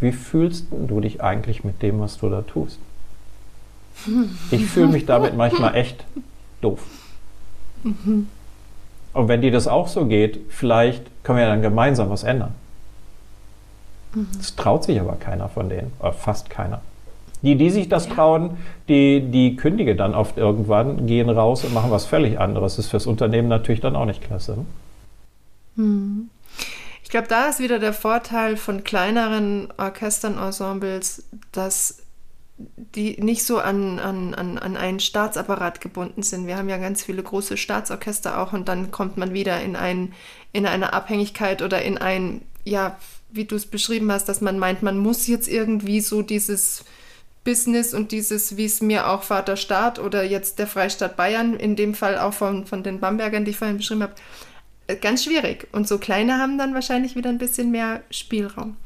[0.00, 2.78] wie fühlst du dich eigentlich mit dem, was du da tust?
[4.50, 6.04] Ich fühle mich damit manchmal echt
[6.60, 6.80] doof.
[7.84, 8.26] Mhm.
[9.12, 12.54] Und wenn dir das auch so geht, vielleicht können wir ja dann gemeinsam was ändern.
[14.14, 14.28] Mhm.
[14.36, 16.80] Das traut sich aber keiner von denen, oder fast keiner.
[17.42, 18.14] Die, die sich das ja.
[18.14, 18.58] trauen,
[18.88, 22.76] die, die kündigen dann oft irgendwann, gehen raus und machen was völlig anderes.
[22.76, 24.56] Das ist fürs Unternehmen natürlich dann auch nicht klasse.
[24.56, 24.66] Ne?
[25.76, 26.30] Mhm.
[27.02, 31.99] Ich glaube, da ist wieder der Vorteil von kleineren Orchestern, Ensembles, dass
[32.76, 36.46] die nicht so an, an, an, an einen Staatsapparat gebunden sind.
[36.46, 40.12] Wir haben ja ganz viele große Staatsorchester auch und dann kommt man wieder in, ein,
[40.52, 42.98] in eine Abhängigkeit oder in ein, ja,
[43.30, 46.84] wie du es beschrieben hast, dass man meint, man muss jetzt irgendwie so dieses
[47.44, 51.76] Business und dieses, wie es mir auch Vater Staat oder jetzt der Freistaat Bayern, in
[51.76, 54.14] dem Fall auch von, von den Bambergern, die ich vorhin beschrieben habe,
[54.88, 55.68] äh, ganz schwierig.
[55.72, 58.76] Und so kleine haben dann wahrscheinlich wieder ein bisschen mehr Spielraum.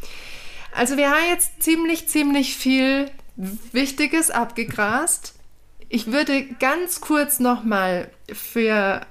[0.73, 5.35] Also wir haben jetzt ziemlich, ziemlich viel Wichtiges abgegrast.
[5.89, 9.03] Ich würde ganz kurz nochmal für,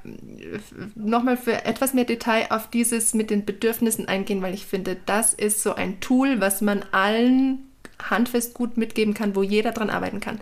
[0.96, 5.34] noch für etwas mehr Detail auf dieses mit den Bedürfnissen eingehen, weil ich finde, das
[5.34, 7.60] ist so ein Tool, was man allen
[8.10, 10.40] handfest gut mitgeben kann, wo jeder dran arbeiten kann.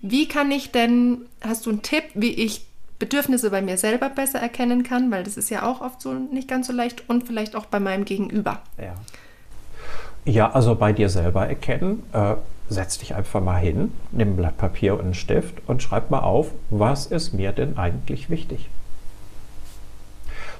[0.00, 2.66] Wie kann ich denn, hast du einen Tipp, wie ich
[2.98, 6.48] Bedürfnisse bei mir selber besser erkennen kann, weil das ist ja auch oft so nicht
[6.48, 8.62] ganz so leicht und vielleicht auch bei meinem Gegenüber.
[8.78, 8.94] Ja.
[10.26, 12.02] Ja, also bei dir selber erkennen.
[12.12, 12.36] Äh,
[12.68, 16.20] setz dich einfach mal hin, nimm ein Blatt Papier und einen Stift und schreib mal
[16.20, 18.68] auf, was ist mir denn eigentlich wichtig?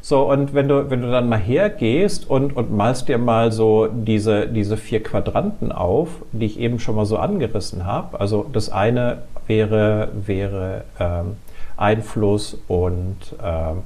[0.00, 3.86] So, und wenn du, wenn du dann mal hergehst und, und malst dir mal so
[3.86, 8.20] diese, diese vier Quadranten auf, die ich eben schon mal so angerissen habe.
[8.20, 11.36] Also das eine wäre, wäre ähm,
[11.78, 13.78] Einfluss und ähm,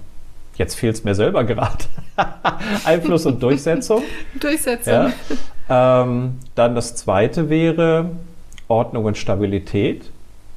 [0.59, 1.85] jetzt fehlt es mir selber gerade.
[2.85, 4.03] Einfluss und Durchsetzung.
[4.39, 5.13] Durchsetzung.
[5.69, 6.03] Ja.
[6.03, 8.11] Ähm, dann das zweite wäre
[8.69, 10.11] Ordnung und Stabilität.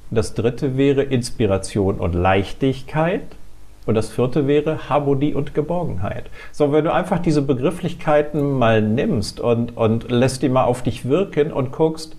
[0.10, 3.22] Das dritte wäre Inspiration und Leichtigkeit.
[3.86, 6.26] Und das vierte wäre Harmonie und Geborgenheit.
[6.52, 11.06] So, wenn du einfach diese Begrifflichkeiten mal nimmst und, und lässt die mal auf dich
[11.06, 12.16] wirken und guckst,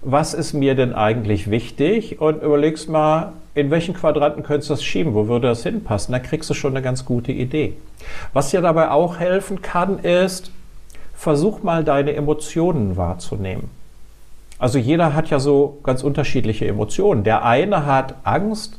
[0.00, 4.84] was ist mir denn eigentlich wichtig und überlegst mal, in welchen Quadranten könntest du das
[4.84, 7.74] schieben, wo würde das hinpassen, dann kriegst du schon eine ganz gute Idee.
[8.32, 10.52] Was dir dabei auch helfen kann, ist,
[11.14, 13.70] versuch mal deine Emotionen wahrzunehmen.
[14.60, 17.24] Also jeder hat ja so ganz unterschiedliche Emotionen.
[17.24, 18.78] Der eine hat Angst,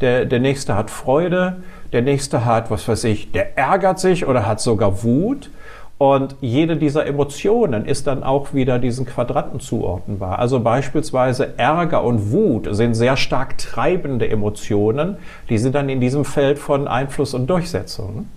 [0.00, 1.62] der, der nächste hat Freude,
[1.92, 5.50] der nächste hat, was weiß ich, der ärgert sich oder hat sogar Wut.
[5.98, 10.38] Und jede dieser Emotionen ist dann auch wieder diesen Quadranten zuordnenbar.
[10.38, 15.16] Also beispielsweise Ärger und Wut sind sehr stark treibende Emotionen.
[15.48, 18.28] Die sind dann in diesem Feld von Einfluss und Durchsetzung.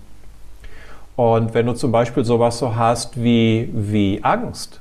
[1.14, 4.80] Und wenn du zum Beispiel sowas so hast wie, wie Angst,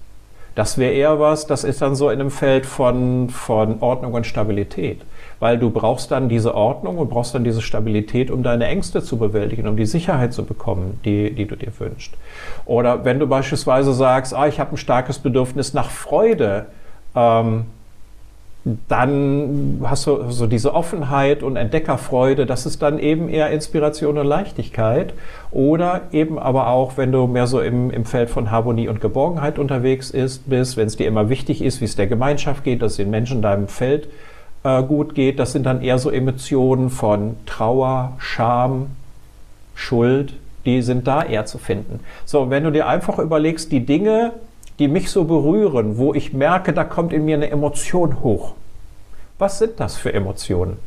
[0.55, 4.25] das wäre eher was, das ist dann so in einem Feld von, von Ordnung und
[4.25, 5.01] Stabilität
[5.41, 9.17] weil du brauchst dann diese Ordnung und brauchst dann diese Stabilität, um deine Ängste zu
[9.17, 12.13] bewältigen, um die Sicherheit zu bekommen, die, die du dir wünschst.
[12.65, 16.67] Oder wenn du beispielsweise sagst, ah, ich habe ein starkes Bedürfnis nach Freude,
[17.15, 17.65] ähm,
[18.87, 24.27] dann hast du so diese Offenheit und Entdeckerfreude, das ist dann eben eher Inspiration und
[24.27, 25.15] Leichtigkeit.
[25.49, 29.57] Oder eben aber auch, wenn du mehr so im, im Feld von Harmonie und Geborgenheit
[29.57, 32.97] unterwegs ist, bist, wenn es dir immer wichtig ist, wie es der Gemeinschaft geht, dass
[32.97, 34.07] den Menschen in deinem Feld
[34.63, 38.87] äh, gut geht, das sind dann eher so Emotionen von Trauer, Scham,
[39.75, 40.33] Schuld,
[40.65, 42.01] die sind da eher zu finden.
[42.25, 44.33] So, wenn du dir einfach überlegst, die Dinge,
[44.79, 48.53] die mich so berühren, wo ich merke, da kommt in mir eine Emotion hoch.
[49.39, 50.77] Was sind das für Emotionen?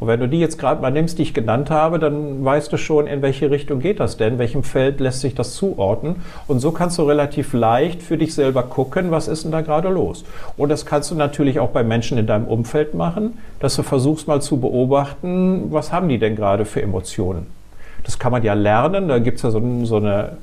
[0.00, 2.76] Und wenn du die jetzt gerade mal nimmst, die ich genannt habe, dann weißt du
[2.76, 6.16] schon, in welche Richtung geht das denn, welchem Feld lässt sich das zuordnen.
[6.46, 9.88] Und so kannst du relativ leicht für dich selber gucken, was ist denn da gerade
[9.88, 10.24] los.
[10.56, 14.28] Und das kannst du natürlich auch bei Menschen in deinem Umfeld machen, dass du versuchst
[14.28, 17.46] mal zu beobachten, was haben die denn gerade für Emotionen.
[18.04, 20.38] Das kann man ja lernen, da gibt es ja so, so eine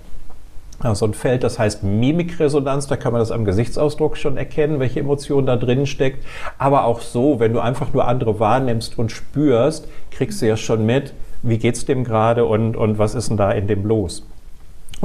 [0.93, 4.99] so ein Feld, das heißt Mimikresonanz, da kann man das am Gesichtsausdruck schon erkennen, welche
[4.99, 6.23] Emotion da drin steckt.
[6.59, 10.85] Aber auch so, wenn du einfach nur andere wahrnimmst und spürst, kriegst du ja schon
[10.85, 14.23] mit, wie geht's dem gerade und, und was ist denn da in dem los.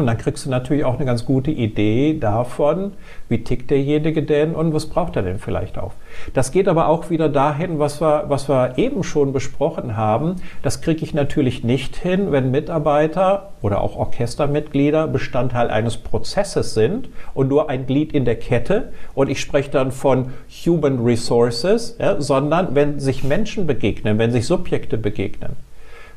[0.00, 2.92] Und dann kriegst du natürlich auch eine ganz gute Idee davon,
[3.28, 5.92] wie tickt derjenige denn und was braucht er denn vielleicht auch.
[6.32, 10.36] Das geht aber auch wieder dahin, was wir, was wir eben schon besprochen haben.
[10.62, 17.10] Das kriege ich natürlich nicht hin, wenn Mitarbeiter oder auch Orchestermitglieder Bestandteil eines Prozesses sind
[17.34, 18.94] und nur ein Glied in der Kette.
[19.14, 20.32] Und ich spreche dann von
[20.64, 25.56] Human Resources, ja, sondern wenn sich Menschen begegnen, wenn sich Subjekte begegnen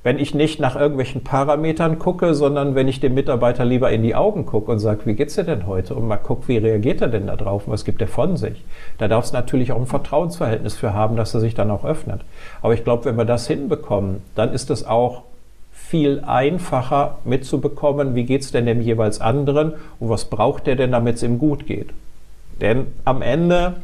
[0.03, 4.15] wenn ich nicht nach irgendwelchen Parametern gucke, sondern wenn ich dem Mitarbeiter lieber in die
[4.15, 5.95] Augen gucke und sage, wie geht's dir denn heute?
[5.95, 8.63] Und mal gucke, wie reagiert er denn da drauf und was gibt er von sich?
[8.97, 12.21] Da darf es natürlich auch ein Vertrauensverhältnis für haben, dass er sich dann auch öffnet.
[12.61, 15.23] Aber ich glaube, wenn wir das hinbekommen, dann ist es auch
[15.71, 21.15] viel einfacher mitzubekommen, wie geht's denn dem jeweils anderen und was braucht der denn, damit
[21.15, 21.91] es ihm gut geht.
[22.59, 23.75] Denn am Ende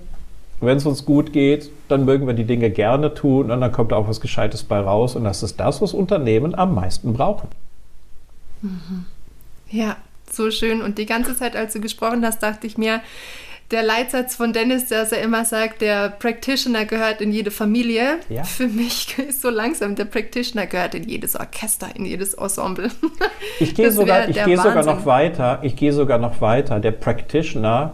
[0.61, 3.93] wenn es uns gut geht, dann mögen wir die Dinge gerne tun und dann kommt
[3.93, 5.15] auch was Gescheites bei raus.
[5.15, 7.47] Und das ist das, was Unternehmen am meisten brauchen.
[8.61, 9.05] Mhm.
[9.69, 9.97] Ja,
[10.29, 10.81] so schön.
[10.81, 13.01] Und die ganze Zeit, als du gesprochen hast, dachte ich mir,
[13.71, 18.17] der Leitsatz von Dennis, dass er immer sagt, der Practitioner gehört in jede Familie.
[18.27, 18.43] Ja.
[18.43, 22.89] Für mich ist so langsam, der Practitioner gehört in jedes Orchester, in jedes Ensemble.
[23.59, 25.59] Ich gehe sogar, ich gehe sogar noch weiter.
[25.61, 26.79] Ich gehe sogar noch weiter.
[26.79, 27.93] Der Practitioner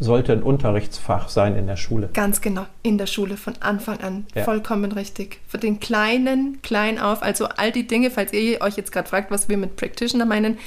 [0.00, 2.10] sollte ein Unterrichtsfach sein in der Schule.
[2.12, 4.26] Ganz genau, in der Schule von Anfang an.
[4.34, 4.44] Ja.
[4.44, 5.40] Vollkommen richtig.
[5.46, 9.30] Für den Kleinen, klein auf, also all die Dinge, falls ihr euch jetzt gerade fragt,
[9.30, 10.58] was wir mit Practitioner meinen,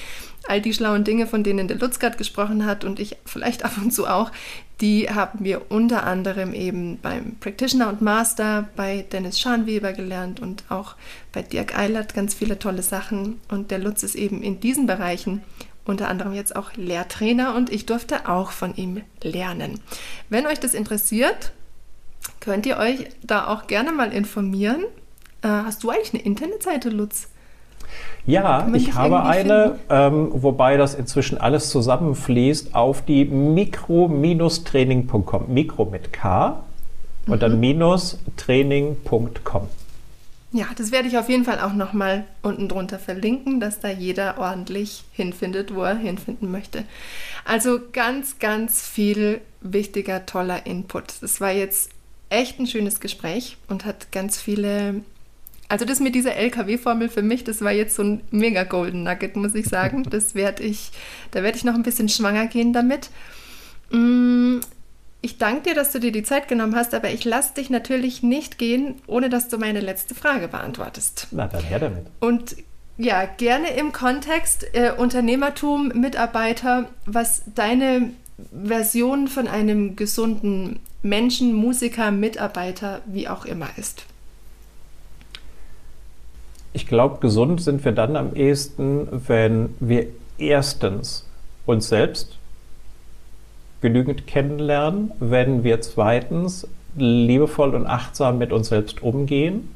[0.48, 3.72] all die schlauen Dinge, von denen der Lutz gerade gesprochen hat und ich vielleicht ab
[3.82, 4.32] und zu auch,
[4.80, 10.64] die haben wir unter anderem eben beim Practitioner und Master bei Dennis Scharnweber gelernt und
[10.70, 10.96] auch
[11.34, 13.42] bei Dirk Eilert ganz viele tolle Sachen.
[13.50, 15.42] Und der Lutz ist eben in diesen Bereichen
[15.88, 19.80] unter anderem jetzt auch Lehrtrainer und ich durfte auch von ihm lernen.
[20.30, 21.54] Wenn euch das interessiert,
[22.40, 24.84] könnt ihr euch da auch gerne mal informieren.
[25.42, 27.30] Äh, hast du eigentlich eine Internetseite, Lutz?
[28.26, 35.46] Ja, ich habe eine, ähm, wobei das inzwischen alles zusammenfließt auf die mikro-training.com.
[35.48, 36.62] Mikro mit K
[37.28, 37.40] und mhm.
[37.40, 39.70] dann minus training.com.
[40.58, 44.40] Ja, das werde ich auf jeden Fall auch nochmal unten drunter verlinken, dass da jeder
[44.40, 46.84] ordentlich hinfindet, wo er hinfinden möchte.
[47.46, 51.22] Also ganz, ganz viel wichtiger, toller Input.
[51.22, 51.92] Das war jetzt
[52.30, 55.04] echt ein schönes Gespräch und hat ganz viele
[55.70, 59.36] Also das mit dieser LKW-Formel für mich, das war jetzt so ein mega Golden Nugget,
[59.36, 60.04] muss ich sagen.
[60.10, 60.92] Das werde ich,
[61.32, 63.12] da werde ich noch ein bisschen schwanger gehen damit.
[65.28, 68.24] Ich danke dir, dass du dir die Zeit genommen hast, aber ich lasse dich natürlich
[68.24, 71.28] nicht gehen, ohne dass du meine letzte Frage beantwortest.
[71.32, 72.06] Na, dann her damit.
[72.22, 72.56] Und
[72.98, 78.12] ja, gerne im Kontext äh, Unternehmertum, Mitarbeiter, was deine
[78.54, 84.06] Version von einem gesunden Menschen, Musiker, Mitarbeiter, wie auch immer ist.
[86.72, 90.08] Ich glaube, gesund sind wir dann am ehesten, wenn wir
[90.38, 91.26] erstens
[91.66, 92.38] uns selbst
[93.82, 99.70] genügend kennenlernen, wenn wir zweitens liebevoll und achtsam mit uns selbst umgehen,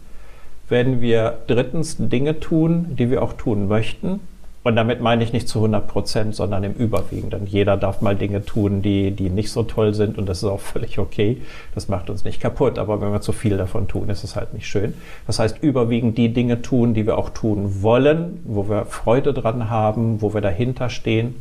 [0.70, 4.22] wenn wir drittens Dinge tun, die wir auch tun möchten.
[4.64, 7.48] Und damit meine ich nicht zu 100 Prozent, sondern im Überwiegenden.
[7.48, 10.60] Jeder darf mal Dinge tun, die, die nicht so toll sind und das ist auch
[10.60, 11.42] völlig okay.
[11.74, 14.54] Das macht uns nicht kaputt, aber wenn wir zu viel davon tun, ist es halt
[14.54, 14.94] nicht schön.
[15.26, 19.72] Das heißt, überwiegend die Dinge tun, die wir auch tun wollen, wo wir Freude dran
[19.72, 21.36] haben, wo wir dahinter stehen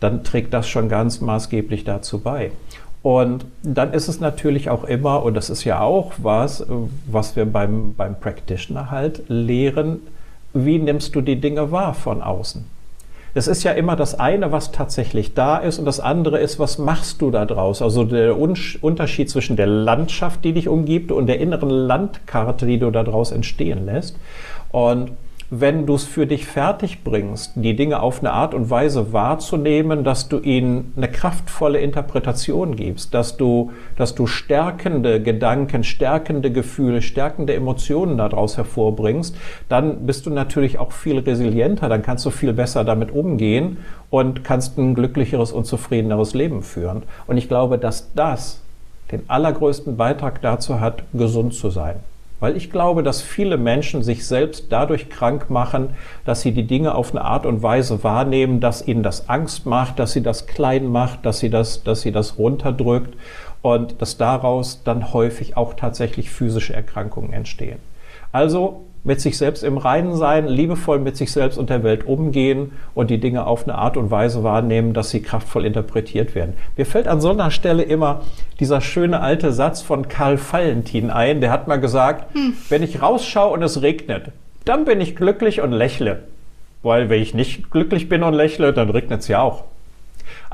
[0.00, 2.50] dann trägt das schon ganz maßgeblich dazu bei.
[3.02, 6.66] Und dann ist es natürlich auch immer, und das ist ja auch was,
[7.06, 10.00] was wir beim, beim Practitioner halt lehren,
[10.52, 12.64] wie nimmst du die Dinge wahr von außen?
[13.34, 16.78] Es ist ja immer das eine, was tatsächlich da ist, und das andere ist, was
[16.78, 17.82] machst du da draus?
[17.82, 22.90] Also der Unterschied zwischen der Landschaft, die dich umgibt, und der inneren Landkarte, die du
[22.90, 24.16] daraus entstehen lässt.
[24.72, 25.12] Und
[25.50, 30.02] wenn du es für dich fertig bringst, die Dinge auf eine Art und Weise wahrzunehmen,
[30.02, 37.00] dass du ihnen eine kraftvolle Interpretation gibst, dass du, dass du stärkende Gedanken, stärkende Gefühle,
[37.00, 39.36] stärkende Emotionen daraus hervorbringst,
[39.68, 43.78] dann bist du natürlich auch viel resilienter, dann kannst du viel besser damit umgehen
[44.10, 47.04] und kannst ein glücklicheres und zufriedeneres Leben führen.
[47.26, 48.62] Und ich glaube, dass das
[49.12, 52.00] den allergrößten Beitrag dazu hat, gesund zu sein.
[52.38, 55.90] Weil ich glaube, dass viele Menschen sich selbst dadurch krank machen,
[56.24, 59.98] dass sie die Dinge auf eine Art und Weise wahrnehmen, dass ihnen das Angst macht,
[59.98, 63.14] dass sie das klein macht, dass sie das, dass sie das runterdrückt
[63.62, 67.78] und dass daraus dann häufig auch tatsächlich physische Erkrankungen entstehen.
[68.32, 72.72] Also mit sich selbst im Reinen sein, liebevoll mit sich selbst und der Welt umgehen
[72.92, 76.54] und die Dinge auf eine Art und Weise wahrnehmen, dass sie kraftvoll interpretiert werden.
[76.76, 78.22] Mir fällt an so einer Stelle immer
[78.58, 82.54] dieser schöne alte Satz von Karl Valentin ein, der hat mal gesagt, hm.
[82.68, 84.32] wenn ich rausschaue und es regnet,
[84.64, 86.24] dann bin ich glücklich und lächle.
[86.82, 89.64] Weil wenn ich nicht glücklich bin und lächle, dann regnet es ja auch.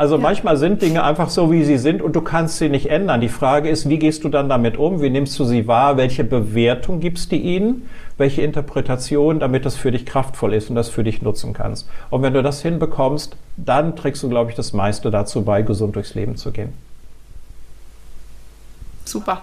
[0.02, 0.20] Also ja.
[0.20, 3.20] manchmal sind Dinge einfach so, wie sie sind und du kannst sie nicht ändern.
[3.20, 5.00] Die Frage ist, wie gehst du dann damit um?
[5.00, 5.96] Wie nimmst du sie wahr?
[5.96, 7.88] Welche Bewertung gibst du ihnen?
[8.18, 11.88] Welche Interpretation, damit das für dich kraftvoll ist und das für dich nutzen kannst?
[12.10, 15.94] Und wenn du das hinbekommst, dann trägst du, glaube ich, das meiste dazu bei, gesund
[15.94, 16.72] durchs Leben zu gehen.
[19.04, 19.42] Super.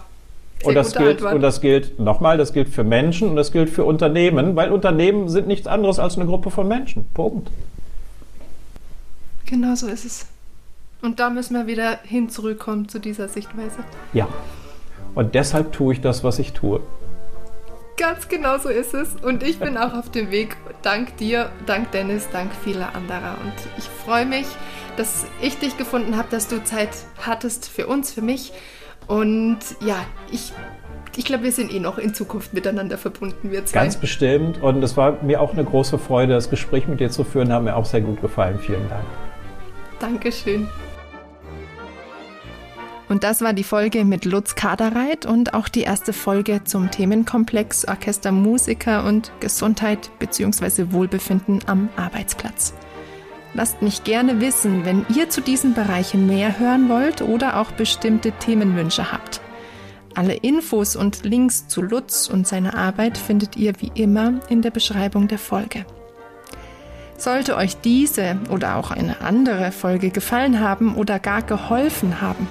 [0.66, 3.86] und das, gilt, und das gilt, nochmal, das gilt für Menschen und das gilt für
[3.86, 7.06] Unternehmen, weil Unternehmen sind nichts anderes als eine Gruppe von Menschen.
[7.14, 7.50] Punkt.
[9.46, 10.28] Genau so ist es.
[11.02, 13.80] Und da müssen wir wieder hin zurückkommen zu dieser Sichtweise.
[14.14, 14.28] Ja.
[15.16, 16.82] Und deshalb tue ich das, was ich tue.
[17.98, 19.16] Ganz genau so ist es.
[19.22, 20.56] Und ich bin auch auf dem Weg.
[20.82, 23.38] Dank dir, dank Dennis, dank vieler anderer.
[23.44, 24.46] Und ich freue mich,
[24.96, 26.90] dass ich dich gefunden habe, dass du Zeit
[27.22, 28.54] hattest für uns, für mich.
[29.08, 29.98] Und ja,
[30.32, 30.54] ich
[31.18, 33.80] ich glaube, wir sind eh noch in Zukunft miteinander verbunden, wir zwei.
[33.80, 34.62] Ganz bestimmt.
[34.62, 37.52] Und es war mir auch eine große Freude, das Gespräch mit dir zu führen.
[37.52, 38.60] Hat mir auch sehr gut gefallen.
[38.60, 39.04] Vielen Dank.
[40.00, 40.70] Dankeschön.
[43.10, 47.88] Und das war die Folge mit Lutz Kaderreit und auch die erste Folge zum Themenkomplex
[47.88, 50.92] Orchester, Musiker und Gesundheit bzw.
[50.92, 52.74] Wohlbefinden am Arbeitsplatz.
[53.56, 58.32] Lasst mich gerne wissen, wenn ihr zu diesen Bereichen mehr hören wollt oder auch bestimmte
[58.32, 59.42] Themenwünsche habt.
[60.14, 64.72] Alle Infos und Links zu Lutz und seiner Arbeit findet ihr wie immer in der
[64.72, 65.84] Beschreibung der Folge.
[67.20, 72.48] Sollte euch diese oder auch eine andere Folge gefallen haben oder gar geholfen haben,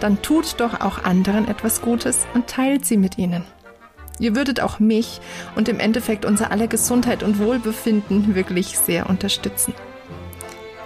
[0.00, 3.44] dann tut doch auch anderen etwas Gutes und teilt sie mit ihnen.
[4.18, 5.20] Ihr würdet auch mich
[5.54, 9.72] und im Endeffekt unser aller Gesundheit und Wohlbefinden wirklich sehr unterstützen.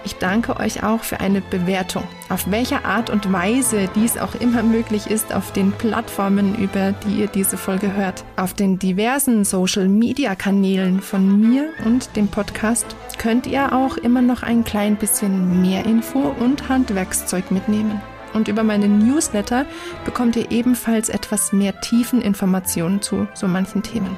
[0.05, 4.61] Ich danke euch auch für eine Bewertung, auf welcher Art und Weise dies auch immer
[4.61, 8.25] möglich ist auf den Plattformen, über die ihr diese Folge hört.
[8.35, 14.65] Auf den diversen Social-Media-Kanälen von mir und dem Podcast könnt ihr auch immer noch ein
[14.65, 18.01] klein bisschen mehr Info und Handwerkszeug mitnehmen.
[18.33, 19.65] Und über meinen Newsletter
[20.03, 24.17] bekommt ihr ebenfalls etwas mehr tiefen Informationen zu so manchen Themen.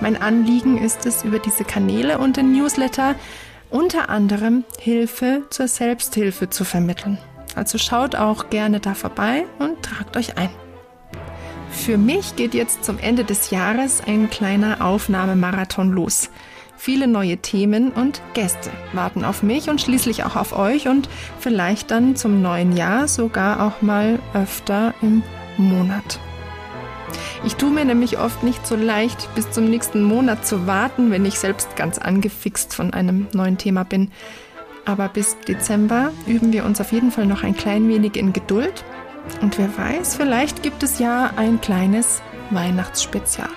[0.00, 3.14] Mein Anliegen ist es, über diese Kanäle und den Newsletter
[3.76, 7.18] unter anderem Hilfe zur Selbsthilfe zu vermitteln.
[7.54, 10.48] Also schaut auch gerne da vorbei und tragt euch ein.
[11.70, 16.30] Für mich geht jetzt zum Ende des Jahres ein kleiner Aufnahmemarathon los.
[16.78, 21.90] Viele neue Themen und Gäste warten auf mich und schließlich auch auf euch und vielleicht
[21.90, 25.22] dann zum neuen Jahr sogar auch mal öfter im
[25.58, 26.18] Monat.
[27.46, 31.24] Ich tue mir nämlich oft nicht so leicht, bis zum nächsten Monat zu warten, wenn
[31.24, 34.10] ich selbst ganz angefixt von einem neuen Thema bin.
[34.84, 38.84] Aber bis Dezember üben wir uns auf jeden Fall noch ein klein wenig in Geduld.
[39.42, 42.20] Und wer weiß, vielleicht gibt es ja ein kleines
[42.50, 43.48] Weihnachtsspezial.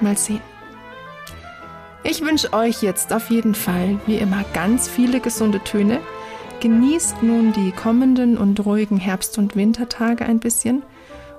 [0.00, 0.40] Mal sehen.
[2.02, 6.00] Ich wünsche euch jetzt auf jeden Fall, wie immer, ganz viele gesunde Töne.
[6.58, 10.82] Genießt nun die kommenden und ruhigen Herbst- und Wintertage ein bisschen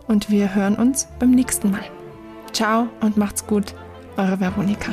[0.09, 1.85] und wir hören uns beim nächsten Mal.
[2.51, 3.75] Ciao und macht's gut,
[4.17, 4.91] eure Veronika.